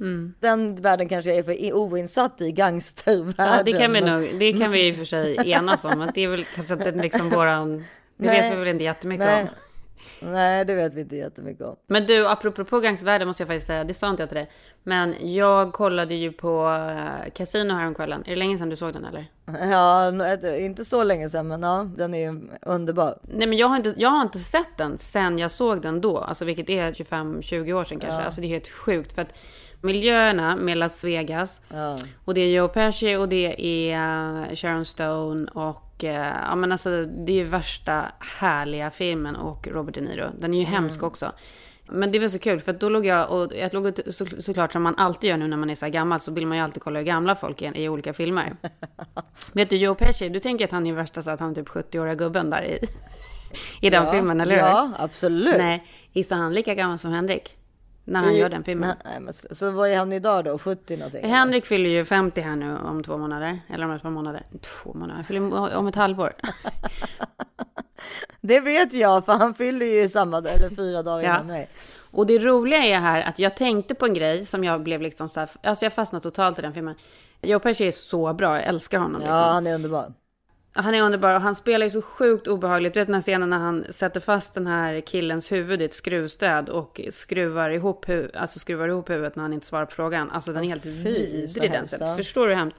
[0.00, 0.34] Mm.
[0.40, 3.56] Den världen kanske jag är för oinsatt i, gangstervärlden.
[3.56, 5.98] Ja, det kan vi nog, det kan vi i och för sig enas om.
[5.98, 7.78] Men det är väl kanske inte liksom våran,
[8.16, 8.40] det Nej.
[8.40, 9.42] vet vi väl inte jättemycket Nej.
[9.42, 9.48] om.
[10.20, 11.76] Nej, det vet vi inte jättemycket om.
[11.86, 14.50] Men du, apropå på gangstervärlden måste jag faktiskt säga, det sa inte jag till dig.
[14.82, 18.22] Men jag kollade ju på uh, Casino häromkvällen.
[18.26, 19.30] Är det länge sedan du såg den eller?
[19.70, 20.12] Ja,
[20.58, 23.18] inte så länge sedan, men ja, den är ju underbar.
[23.22, 26.18] Nej, men jag har inte, jag har inte sett den sen jag såg den då,
[26.18, 28.20] alltså vilket är 25-20 år sedan kanske.
[28.20, 28.24] Ja.
[28.24, 29.38] Alltså det är helt sjukt för att
[29.80, 31.60] miljöerna med Las Vegas.
[31.68, 31.96] Ja.
[32.24, 33.96] Och det är Joe Pesci och det är
[34.48, 38.04] uh, Sharon Stone och uh, ja men alltså det är ju värsta
[38.38, 40.30] härliga filmen och Robert De Niro.
[40.38, 40.74] Den är ju mm.
[40.74, 41.32] hemsk också.
[41.88, 44.82] Men det var så kul för då låg jag och jag låg så, såklart som
[44.82, 46.82] man alltid gör nu när man är så här gammal så vill man ju alltid
[46.82, 48.56] kolla hur gamla folk är i olika filmer.
[49.52, 51.68] Vet du Joe Pesci, du tänker att han är värsta så att han är typ
[51.68, 52.78] 70-åriga gubben där i,
[53.86, 54.62] i den ja, filmen, eller hur?
[54.62, 55.56] Ja, absolut.
[55.56, 57.54] Nej, gissa han lika gammal som Henrik?
[58.08, 58.96] När han I, gör den filmen.
[59.04, 60.58] Nej, men, så vad är han idag då?
[60.58, 61.24] 70 någonting?
[61.24, 61.68] Henrik eller?
[61.68, 63.58] fyller ju 50 här nu om två månader.
[63.68, 64.46] Eller om ett par månader.
[64.60, 65.14] Två månader?
[65.14, 66.32] Han fyller om ett halvår.
[68.40, 71.34] det vet jag, för han fyller ju samma eller fyra dagar ja.
[71.34, 71.68] innan mig.
[72.10, 75.28] Och det roliga är här att jag tänkte på en grej som jag blev liksom
[75.28, 76.94] så här, alltså jag fastnade totalt i den filmen.
[77.42, 79.22] Joe Pesci är så bra, jag älskar honom.
[79.22, 79.54] Ja, liksom.
[79.54, 80.12] han är underbar.
[80.78, 82.94] Han är underbar och han spelar ju så sjukt obehagligt.
[82.94, 85.94] Du vet den här scenen när han sätter fast den här killens huvud i ett
[85.94, 90.30] skruvstäd och skruvar ihop, alltså skruvar ihop huvudet när han inte svarar på frågan.
[90.30, 92.16] Alltså den är helt vidrig den scenen.
[92.16, 92.76] Förstår du hur hemskt?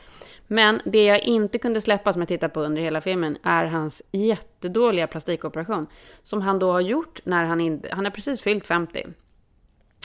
[0.47, 4.01] Men det jag inte kunde släppa som jag tittar på under hela filmen är hans
[4.11, 5.87] jättedåliga plastikoperation.
[6.23, 9.05] Som han då har gjort när han inte, han har precis fyllt 50.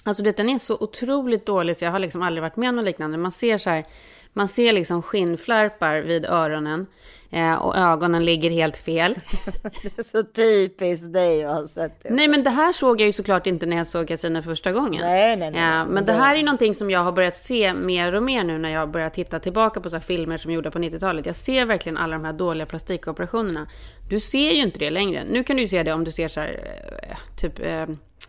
[0.05, 2.77] Alltså det, den är så otroligt dålig så jag har liksom aldrig varit med om
[2.77, 3.19] något liknande.
[3.19, 3.85] Man ser så här,
[4.33, 6.87] man ser liksom skinnflärpar vid öronen
[7.31, 9.15] eh, och ögonen ligger helt fel.
[9.83, 12.11] det är så typiskt dig att ha sett det.
[12.11, 15.01] Nej, men det här såg jag ju såklart inte när jag såg Casino första gången.
[15.01, 15.87] Nej, nej, nej.
[15.87, 18.69] Men det här är någonting som jag har börjat se mer och mer nu när
[18.69, 21.27] jag börjar titta tillbaka på så filmer som gjorda på 90-talet.
[21.27, 23.69] Jag ser verkligen alla de här dåliga plastikoperationerna.
[24.11, 25.25] Du ser ju inte det längre.
[25.25, 26.77] Nu kan du ju se det om du ser så här,
[27.09, 27.87] eh, typ, eh,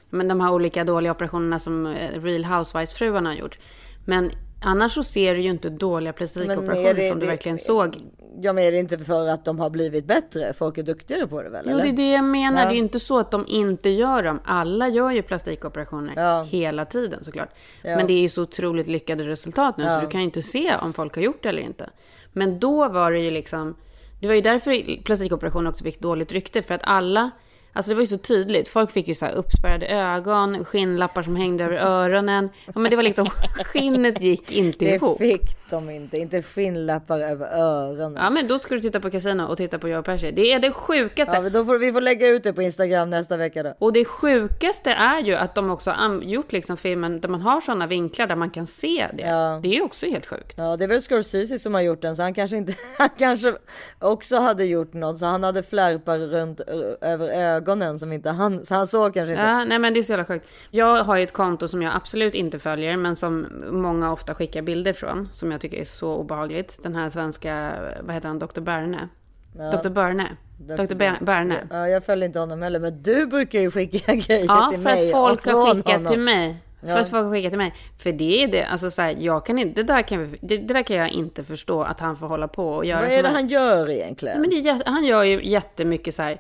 [0.10, 3.60] men de här olika dåliga operationerna som Real Housewives-fruarna har gjort.
[4.06, 4.32] Men
[4.64, 7.98] Annars så ser du ju inte dåliga plastikoperationer som du verkligen såg.
[8.42, 10.54] Ja men är det inte för att de har blivit bättre?
[10.54, 11.66] Folk är duktigare på det väl?
[11.70, 12.60] Jo det är det jag menar.
[12.62, 12.66] Ja.
[12.66, 14.40] Det är ju inte så att de inte gör dem.
[14.46, 16.44] Alla gör ju plastikoperationer ja.
[16.44, 17.50] hela tiden såklart.
[17.82, 17.96] Ja.
[17.96, 20.76] Men det är ju så otroligt lyckade resultat nu så du kan ju inte se
[20.82, 21.90] om folk har gjort det eller inte.
[22.32, 23.76] Men då var det ju liksom.
[24.22, 26.62] Det var ju därför plastikoperationer också fick dåligt rykte.
[26.62, 27.32] För att alla
[27.74, 28.68] Alltså det var ju så tydligt.
[28.68, 32.50] Folk fick ju så här uppspärrade ögon, skinnlappar som hängde över öronen.
[32.66, 33.26] Ja, men det var liksom,
[33.66, 35.18] skinnet gick inte ihop.
[35.20, 36.18] Det fick de inte.
[36.18, 38.24] Inte skinnlappar över öronen.
[38.24, 40.32] Ja, men då ska du titta på Casino och titta på Joe Pesci.
[40.32, 41.36] Det är det sjukaste.
[41.36, 43.74] Ja, då får, vi får lägga ut det på Instagram nästa vecka då.
[43.80, 47.62] Och det sjukaste är ju att de också har gjort liksom filmen där man har
[47.62, 49.24] sådana vinklar där man kan se det.
[49.24, 49.60] Ja.
[49.64, 50.54] Det är ju också helt sjukt.
[50.58, 53.54] Ja, det är väl Scorsese som har gjort den, så han kanske inte, han kanske
[54.00, 56.60] också hade gjort något, så han hade flärpar runt
[57.02, 59.44] över ögonen ögonen som inte han, så han såg kanske inte.
[59.44, 60.48] Ja, nej men det är så jävla sjukt.
[60.72, 64.62] Jag har ju ett konto som jag absolut inte följer, men som många ofta skickar
[64.62, 66.84] bilder från, som jag tycker är så obehagligt.
[66.84, 68.62] Den här svenska, vad heter han, Dr.
[68.62, 69.10] Berne?
[69.58, 69.72] Ja.
[69.72, 69.90] Dr.
[69.90, 70.28] Berne.
[70.58, 71.24] Dr.
[71.24, 71.68] Berne.
[71.70, 74.94] Ja, jag följer inte honom heller, men du brukar ju skicka grejer ja, till mig.
[74.94, 76.12] Ja, för att folk har skickat honom.
[76.12, 76.56] till mig.
[76.82, 77.00] För ja.
[77.00, 77.74] att folk har skickat till mig.
[77.98, 80.74] För det är det, alltså så här, jag kan inte, det där kan, det, det,
[80.74, 83.02] där kan jag inte förstå att han får hålla på och göra.
[83.02, 84.42] Vad är det han gör egentligen?
[84.42, 86.40] Men det, han gör ju jättemycket så här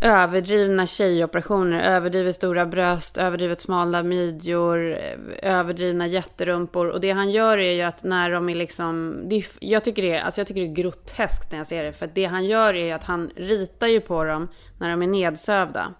[0.00, 4.98] överdrivna tjejoperationer, överdrivet stora bröst, överdrivet smala midjor,
[5.42, 6.88] överdrivna jätterumpor.
[6.88, 9.20] Och det han gör är ju att när de är liksom...
[9.24, 11.84] Det är, jag, tycker det är, alltså jag tycker det är groteskt när jag ser
[11.84, 11.92] det.
[11.92, 15.06] För det han gör är ju att han ritar ju på dem när de är
[15.06, 15.94] nedsövda.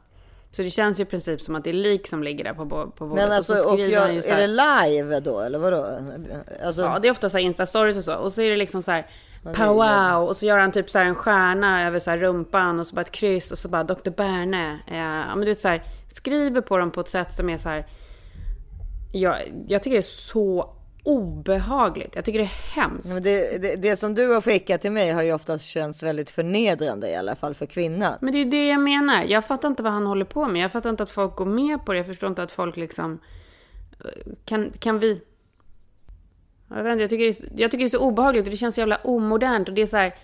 [0.50, 2.66] Så det känns ju i princip som att det är lik som ligger där på,
[2.66, 3.24] på bordet.
[3.24, 5.98] Men alltså, och, och jag, här, är det live då eller vadå?
[6.64, 6.82] Alltså...
[6.82, 8.14] Ja, det är ofta så här Insta-stories och så.
[8.14, 9.06] Och så är det liksom så här
[9.54, 10.28] Powwow!
[10.28, 13.12] Och så gör han typ så en stjärna över så rumpan och så bara ett
[13.12, 14.10] kryss och så bara Dr.
[14.10, 14.78] Berne.
[14.86, 17.68] Ja, men du vet så här, skriver på dem på ett sätt som är så
[17.68, 17.86] här.
[19.12, 19.36] Jag,
[19.68, 22.14] jag tycker det är så obehagligt.
[22.14, 23.08] Jag tycker det är hemskt.
[23.08, 26.30] Men det, det, det, som du har skickat till mig har ju oftast känts väldigt
[26.30, 28.14] förnedrande i alla fall för kvinnan.
[28.20, 29.24] Men det är ju det jag menar.
[29.24, 30.64] Jag fattar inte vad han håller på med.
[30.64, 31.98] Jag fattar inte att folk går med på det.
[31.98, 33.18] Jag förstår inte att folk liksom...
[34.44, 35.20] Kan, kan vi...
[36.68, 38.56] Jag, vet inte, jag, tycker det är, jag tycker det är så obehagligt och det
[38.56, 40.14] känns så jävla omodernt och det är så här...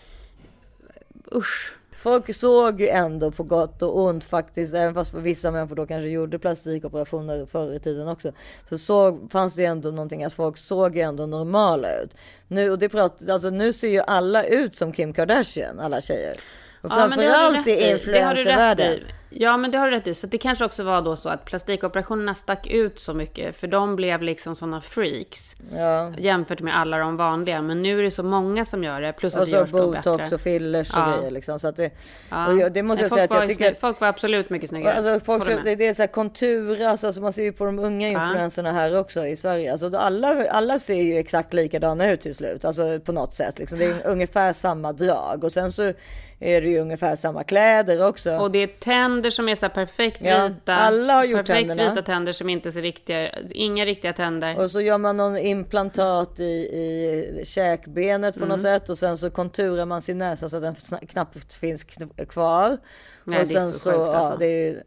[1.35, 1.75] Usch.
[1.97, 6.09] Folk såg ju ändå på gott och ont faktiskt, även fast vissa människor då kanske
[6.09, 8.33] gjorde plastikoperationer förr i tiden också.
[8.69, 12.11] Så såg, fanns det ju ändå någonting att folk såg ju ändå normala ut.
[12.49, 16.37] Nu, och det prat, alltså, nu ser ju alla ut som Kim Kardashian, alla tjejer.
[16.81, 18.99] Och framförallt ja, i influencervärlden.
[19.35, 20.15] Ja, men det har du rätt i.
[20.15, 23.57] Så det kanske också var då så att plastikoperationerna stack ut så mycket.
[23.57, 25.55] För de blev liksom sådana freaks.
[25.77, 26.13] Ja.
[26.19, 27.63] Jämfört med alla de vanliga.
[27.63, 29.13] Men nu är det så många som gör det.
[29.13, 30.35] Plus att och det görs botox då bättre.
[30.35, 31.17] och fillers och ja.
[31.17, 31.59] grejer liksom.
[31.59, 31.91] Så att det,
[32.31, 32.69] ja.
[32.69, 33.75] det måste jag säga att jag tycker.
[33.75, 34.95] Folk var absolut mycket snyggare.
[34.95, 37.05] Alltså, folk, så, det, det är så här konturas.
[37.05, 39.73] Alltså man ser ju på de unga influenserna här också i Sverige.
[39.73, 42.65] Alltså alla, alla ser ju exakt likadana ut till slut.
[42.65, 43.59] Alltså på något sätt.
[43.59, 43.79] Liksom.
[43.79, 45.45] Det är ungefär samma drag.
[45.45, 45.93] Och sen så
[46.43, 48.31] är det ju ungefär samma kläder också.
[48.31, 48.67] Och det är
[49.23, 50.53] tänder som är så perfekt vita.
[50.65, 51.91] Ja, alla har gjort perfekt tänderna.
[51.91, 54.59] vita tänder som inte ser riktiga, inga riktiga tänder.
[54.59, 58.49] Och så gör man någon implantat i, i käkbenet på mm.
[58.49, 60.75] något sätt och sen så konturar man sin näsa så att den
[61.09, 61.85] knappt finns
[62.29, 62.79] kvar.
[63.25, 64.33] Nej, och sen det är så, så sjukt, alltså.
[64.33, 64.83] ja, det är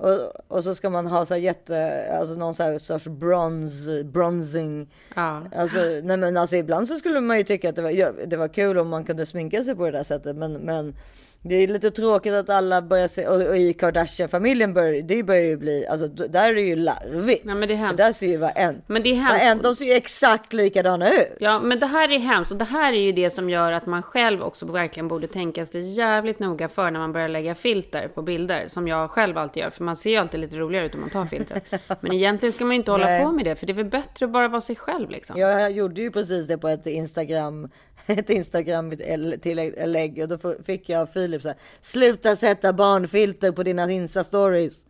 [0.00, 4.04] och, och så ska man ha så här jätte, alltså någon så här sorts bronze,
[4.04, 4.92] bronzing.
[5.14, 5.42] Ja.
[5.56, 8.48] Alltså, nej men alltså ibland så skulle man ju tycka att det var, det var
[8.48, 10.36] kul om man kunde sminka sig på det där sättet.
[10.36, 10.94] Men, men
[11.42, 15.42] det är lite tråkigt att alla börjar se, och, och i Kardashian-familjen börjar det börjar
[15.42, 17.42] ju bli, alltså där är det ju larvigt.
[17.44, 17.98] Ja, men det är hemskt.
[17.98, 19.42] Där ser ju varenda, men det är hemskt.
[19.42, 21.36] varenda, de ser ju exakt likadana ut.
[21.40, 23.86] Ja, men det här är hemskt och det här är ju det som gör att
[23.86, 28.08] man själv också verkligen borde tänka sig jävligt noga för när man börjar lägga filter
[28.08, 30.94] på bilder, som jag själv alltid gör, för man ser ju alltid lite roligare ut
[30.94, 31.60] om man tar filter.
[32.00, 33.24] Men egentligen ska man ju inte hålla Nej.
[33.24, 35.36] på med det, för det är väl bättre att bara vara sig själv liksom.
[35.38, 37.68] Ja, jag gjorde ju precis det på ett Instagram
[38.18, 38.92] ett Instagram
[39.40, 44.86] tillägg och då fick jag av Filip så här, sluta sätta barnfilter på dina Insta-stories.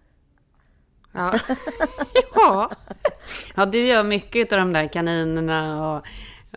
[1.13, 1.39] Ja.
[2.35, 2.71] ja.
[3.55, 6.07] ja, du gör mycket av de där kaninerna och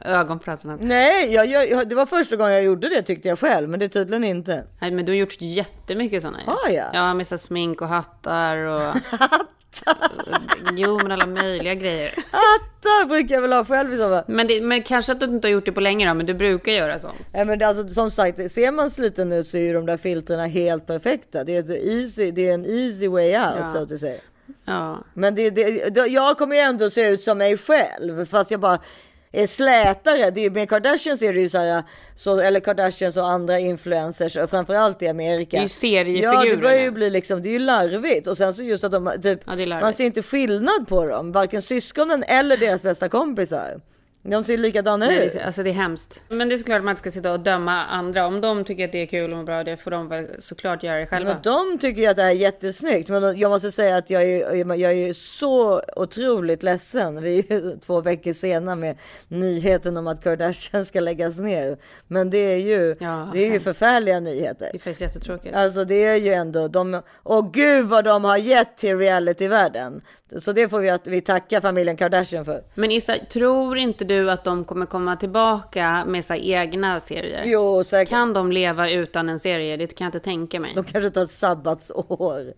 [0.01, 0.77] ögonpratarna.
[0.81, 3.85] Nej, jag, jag, det var första gången jag gjorde det tyckte jag själv, men det
[3.85, 4.67] är tydligen inte.
[4.79, 6.39] Nej, men du har gjort jättemycket sådana.
[6.45, 6.89] Har jag?
[6.93, 8.95] Ja, med så smink och hattar och...
[10.75, 12.13] jo, men alla möjliga grejer.
[12.31, 14.23] Hattar brukar jag väl ha själv i så fall.
[14.27, 16.33] Men, det, men kanske att du inte har gjort det på länge då, men du
[16.33, 17.15] brukar göra sånt.
[17.31, 19.97] Ja, men det, alltså, som sagt, ser man sliten ut så är ju de där
[19.97, 21.43] filtrerna helt perfekta.
[21.43, 23.71] Det är, easy, det är en easy way out, ja.
[23.73, 24.21] så att säga.
[24.65, 25.03] Ja.
[25.13, 28.79] Men det, det, jag kommer ju ändå se ut som mig själv, fast jag bara
[29.33, 30.31] är slätare.
[30.31, 31.83] Det är, med Kardashians är det ju så här,
[32.15, 35.57] så, eller Kardashians och andra influencers, och framförallt i Amerika.
[35.57, 36.33] Det är ju seriefigurer.
[36.33, 38.27] Ja, det börjar ju bli liksom, det är ju larvigt.
[38.27, 41.61] Och sen så just att de, typ, ja, man ser inte skillnad på dem, varken
[41.61, 43.81] syskonen eller deras bästa kompisar.
[44.25, 45.35] De ser likadana ut.
[45.45, 46.21] Alltså det är hemskt.
[46.29, 48.27] Men det är såklart att man inte ska sitta och döma andra.
[48.27, 50.99] Om de tycker att det är kul och bra, det får de väl såklart göra
[50.99, 51.33] det själva.
[51.33, 53.09] Men de tycker ju att det här är jättesnyggt.
[53.09, 57.21] Men jag måste säga att jag är, jag är så otroligt ledsen.
[57.21, 58.97] Vi är två veckor senare med
[59.27, 61.77] nyheten om att Kardashian ska läggas ner.
[62.07, 64.69] Men det är ju, ja, det är ju förfärliga nyheter.
[64.71, 65.55] Det är faktiskt jättetråkigt.
[65.55, 67.01] Alltså det är ju ändå de.
[67.23, 70.01] Och gud vad de har gett till realityvärlden.
[70.39, 72.63] Så det får vi att vi tacka familjen Kardashian för.
[72.75, 77.43] Men Issa, tror inte du att de kommer komma tillbaka med så egna serier?
[77.45, 78.09] Jo, säkert.
[78.09, 79.77] Kan de leva utan en serie?
[79.77, 80.71] Det kan jag inte tänka mig.
[80.75, 82.53] De kanske tar ett sabbatsår.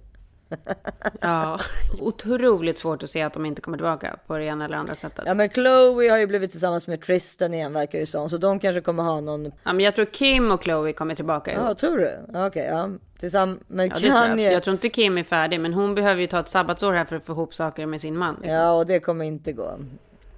[1.22, 1.60] ja,
[2.00, 5.26] otroligt svårt att se att de inte kommer tillbaka på det ena eller andra sättet.
[5.28, 8.60] Ja, men Chloe har ju blivit tillsammans med Tristan igen verkar det som, så de
[8.60, 9.46] kanske kommer ha någon.
[9.46, 11.52] Ja, men jag tror Kim och Chloe kommer tillbaka.
[11.52, 12.18] Ja, tror du?
[12.30, 12.90] Okej, okay, ja.
[13.20, 14.46] Tillsammans med ja, Kanye.
[14.46, 14.54] Jag.
[14.54, 17.16] jag tror inte Kim är färdig, men hon behöver ju ta ett sabbatsår här för
[17.16, 18.36] att få ihop saker med sin man.
[18.36, 18.54] Liksom.
[18.54, 19.80] Ja, och det kommer inte gå.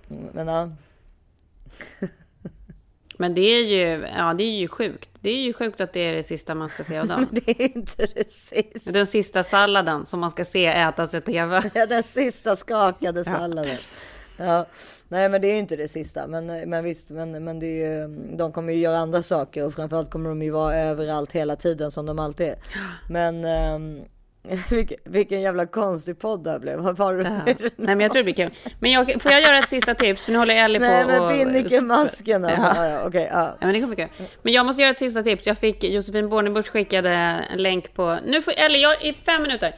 [0.07, 0.69] Men ja.
[3.17, 5.09] Men det är ju, ja, det är ju sjukt.
[5.19, 7.27] Det är ju sjukt att det är det sista man ska se av dem.
[7.31, 8.91] Men det är inte det sista.
[8.91, 11.61] Den sista salladen som man ska se ätas i tv.
[11.73, 13.77] Ja, den sista skakade salladen.
[14.37, 14.65] Ja.
[15.07, 16.27] Nej, men det är inte det sista.
[16.27, 18.07] Men, men visst, men, men det är ju,
[18.37, 21.91] de kommer ju göra andra saker och framförallt kommer de ju vara överallt hela tiden
[21.91, 22.57] som de alltid är.
[23.09, 23.45] Men
[23.75, 24.05] um,
[24.69, 26.79] vilken, vilken jävla konstig podd det här blev.
[26.79, 27.41] Vad var det?
[27.45, 27.53] Ja.
[27.75, 28.53] Nej, men jag tror det blir kul.
[28.79, 30.25] Men jag, får jag göra ett sista tips?
[30.25, 32.61] För nu håller Ellie på Nej, men Binnike-masken alltså.
[32.61, 32.85] Ja.
[32.85, 33.57] Ja, okay, ja.
[33.59, 34.07] ja, men det kommer kul.
[34.41, 35.47] Men jag måste göra ett sista tips.
[35.47, 37.09] Jag fick Josefin Bornebusch skickade
[37.51, 38.19] en länk på...
[38.25, 39.75] Nu får Ellie, jag i fem minuter.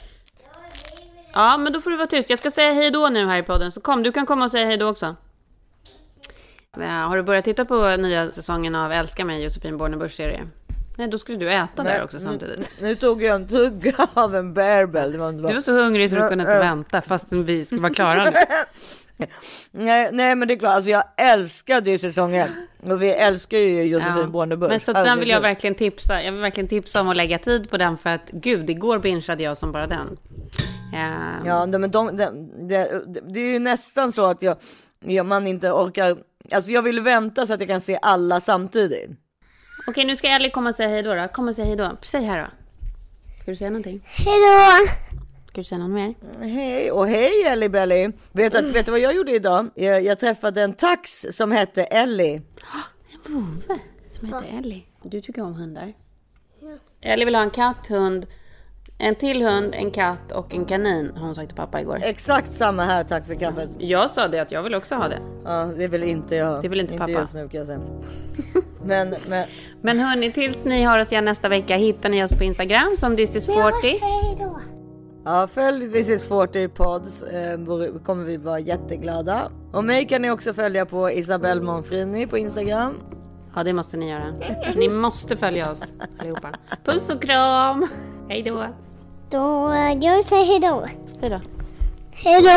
[1.34, 2.30] Ja, men då får du vara tyst.
[2.30, 3.72] Jag ska säga hej då nu här i podden.
[3.72, 5.16] Så kom, du kan komma och säga hej då också.
[6.82, 10.48] Har du börjat titta på nya säsongen av Älska mig, Josefin Bornebuschs serie?
[11.00, 12.72] Nej, då skulle du äta Nej, där också samtidigt.
[12.82, 14.54] Nu, nu, tog jag en tugga av en.
[14.54, 18.26] Var, du var så hungrig så du kunde inte vänta fastän vi ska vara klara
[18.26, 18.32] nu.
[19.72, 22.50] nej, nej, men det är klart, alltså jag älskade ju säsongen.
[22.84, 24.28] Och vi älskar ju Josefin ja.
[24.28, 24.70] Bornebusch.
[24.70, 26.24] Men så alltså, den vill jag verkligen tipsa.
[26.24, 29.44] Jag vill verkligen tipsa om att lägga tid på den för att gud, igår bingeade
[29.44, 30.08] jag som bara den.
[30.08, 31.46] Um...
[31.46, 32.30] Ja, men de, de, de,
[33.34, 34.58] det är ju nästan så att jag,
[35.00, 36.18] jag, man inte orkar.
[36.52, 39.29] Alltså jag vill vänta så att jag kan se alla samtidigt.
[39.90, 41.16] Okej, nu ska Ellie komma och säga hej då.
[41.16, 41.28] då.
[41.28, 41.98] Kom och säg hej då.
[42.02, 42.48] Säg här då.
[43.42, 44.02] Ska du säga någonting?
[44.06, 44.88] Hej då!
[45.48, 46.14] Ska du säga något mer?
[46.42, 48.12] Hej och hej Ellie Belly.
[48.32, 49.70] Vet du, vet du vad jag gjorde idag?
[49.76, 52.42] Jag, jag träffade en tax som hette Ellie.
[53.26, 53.80] En vovve
[54.12, 54.84] som heter Ellie.
[55.04, 55.94] Du tycker om hundar?
[56.60, 56.78] Ja.
[57.02, 58.26] Ellie vill ha en katt, hund,
[58.98, 62.00] en till hund, en katt och en kanin har hon sagt till pappa igår.
[62.04, 63.70] Exakt samma här, tack för kaffet.
[63.78, 65.22] Jag sa det att jag vill också ha det.
[65.44, 66.62] Ja, det vill inte jag.
[66.62, 67.20] Det vill inte, inte pappa.
[67.20, 67.82] just nu kan jag säga.
[68.84, 69.48] Men, men...
[69.82, 73.16] men hörni, tills ni har oss igen nästa vecka hittar ni oss på Instagram som
[73.16, 74.00] this is 40.
[75.26, 77.24] Ja, följ This is 40 pods.
[77.24, 77.60] Eh,
[78.06, 79.52] kommer vi vara jätteglada.
[79.72, 82.94] Och mig kan ni också följa på Isabelle Monfrini på Instagram.
[83.56, 84.34] Ja, det måste ni göra.
[84.76, 85.84] Ni måste följa oss
[86.20, 86.50] allihopa.
[86.84, 87.88] Puss och kram!
[88.30, 88.66] Hej då!
[89.30, 90.86] Då, jag säger hej då.
[91.22, 91.42] Hej då.
[92.12, 92.50] Hej då!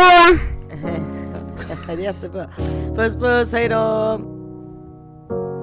[1.87, 2.47] det är jättebra.
[2.97, 4.21] Puss puss, hej då!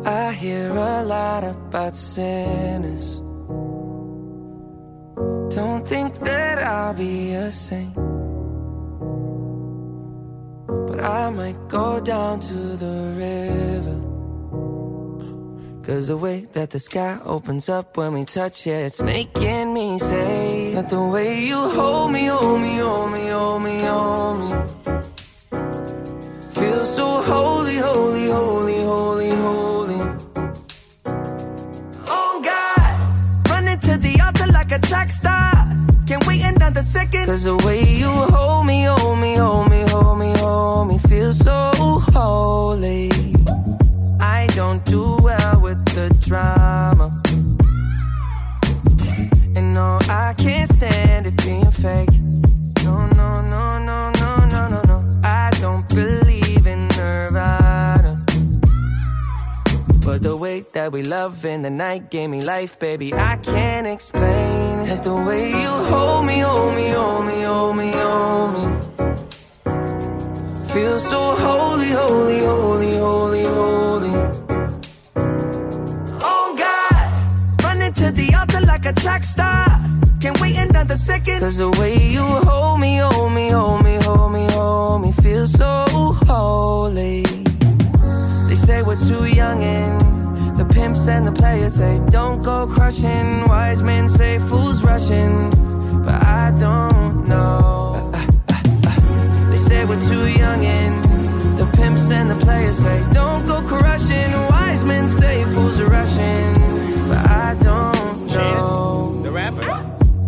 [0.10, 3.20] I hear a lot about sinners.
[5.56, 7.94] Don't think that I'll be a saint.
[10.88, 13.98] But I might go down to the river.
[15.84, 20.00] Cause the way that the sky opens up when we touch it, it's making me
[20.00, 24.89] say that the way you hold me, hold me, hold me, hold me, hold me.
[37.12, 37.28] Second.
[37.28, 41.34] Cause the way you hold me, hold me, hold me, hold me, hold me, feel
[41.34, 41.72] so
[42.14, 43.12] holy.
[44.20, 47.12] I don't do well with the drama.
[49.56, 52.10] And no, I can't stand it being fake.
[52.84, 55.06] No, no, no, no, no, no, no, no.
[55.24, 58.18] I don't believe in Nirvana.
[60.06, 63.14] But the way that we love in the night gave me life, baby.
[63.14, 65.04] I can't explain it.
[65.04, 68.64] The way you hold me, hold me, hold me, hold me, hold me.
[70.74, 74.14] Feel so holy, holy, holy, holy, holy.
[76.32, 79.66] Oh God, running to the altar like a track star.
[80.20, 81.40] Can't wait another second.
[81.40, 85.48] Cause the way you hold me, hold me, hold me, hold me, hold me, feel
[85.48, 85.86] so
[86.28, 87.24] holy.
[88.48, 90.10] They say we're too young and
[90.80, 93.28] pimps and the players say don't go crushing.
[93.48, 95.34] Wise men say fools rushing,
[96.06, 98.12] but I don't know.
[99.52, 100.94] They say we're too young and
[101.60, 104.32] the pimps and the players say don't go crushing.
[104.54, 106.54] Wise men say fools are rushing,
[107.10, 108.36] but I don't know.
[108.36, 109.68] Chance, the rapper.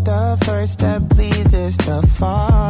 [0.10, 2.61] The first step pleases the Father.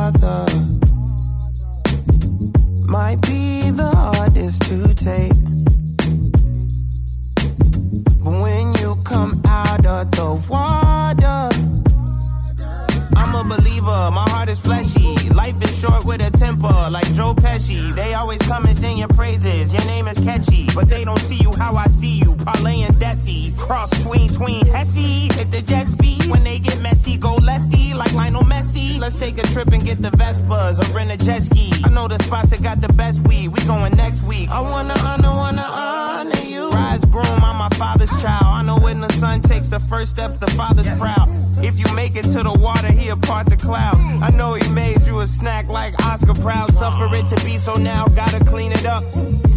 [20.74, 23.58] But they don't see you how I see you, Parlay and Desi.
[23.58, 25.28] Cross tween, tween, Hesse.
[25.36, 29.00] Hit the jet speed, when they get messy, go lefty, like Lionel Messi.
[29.00, 31.72] Let's take a trip and get the Vespas, or rent a jet ski.
[31.84, 34.50] I know the spots that got the best weed, we going next week.
[34.50, 36.70] I wanna honor, wanna honor you.
[36.72, 38.46] Rise groom, I'm my father's child.
[38.46, 41.28] I know when the son takes the first step, the father's proud.
[41.64, 44.02] If you make it to the water, he'll part the clouds.
[44.22, 45.94] I know he made you a snack like
[46.42, 46.74] Proud.
[46.74, 49.04] Suffer it to be so now, gotta clean it up.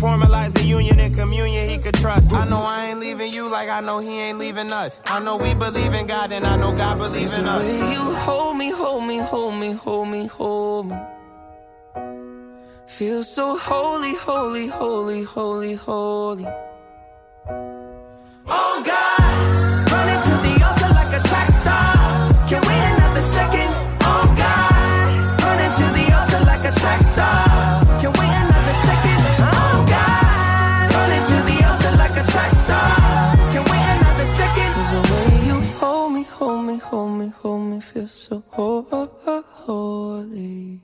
[0.02, 2.32] Formalize the union and communion he could trust.
[2.32, 5.00] I know I ain't leaving you like I know he ain't leaving us.
[5.06, 7.66] I know we believe in God and I know God believes in us.
[7.92, 10.96] you hold me, hold me, hold me, hold me, hold me.
[12.86, 16.46] Feel so holy, holy, holy, holy, holy.
[38.24, 38.42] So
[39.66, 40.80] holy.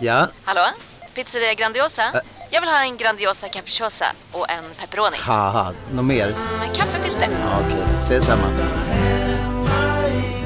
[0.00, 0.60] Ja, Hallå?
[1.14, 2.02] Pizzeria Grandiosa?
[2.50, 5.16] Jag vill ha en Grandiosa capriciosa och en pepperoni.
[5.20, 6.26] haha, något mer?
[6.58, 7.28] Med kaffefilter.
[7.40, 8.48] Ja, Okej, ses samma.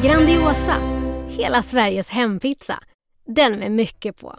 [0.02, 0.76] Grandiosa,
[1.28, 2.78] hela Sveriges hempizza.
[3.26, 4.38] Den med mycket på.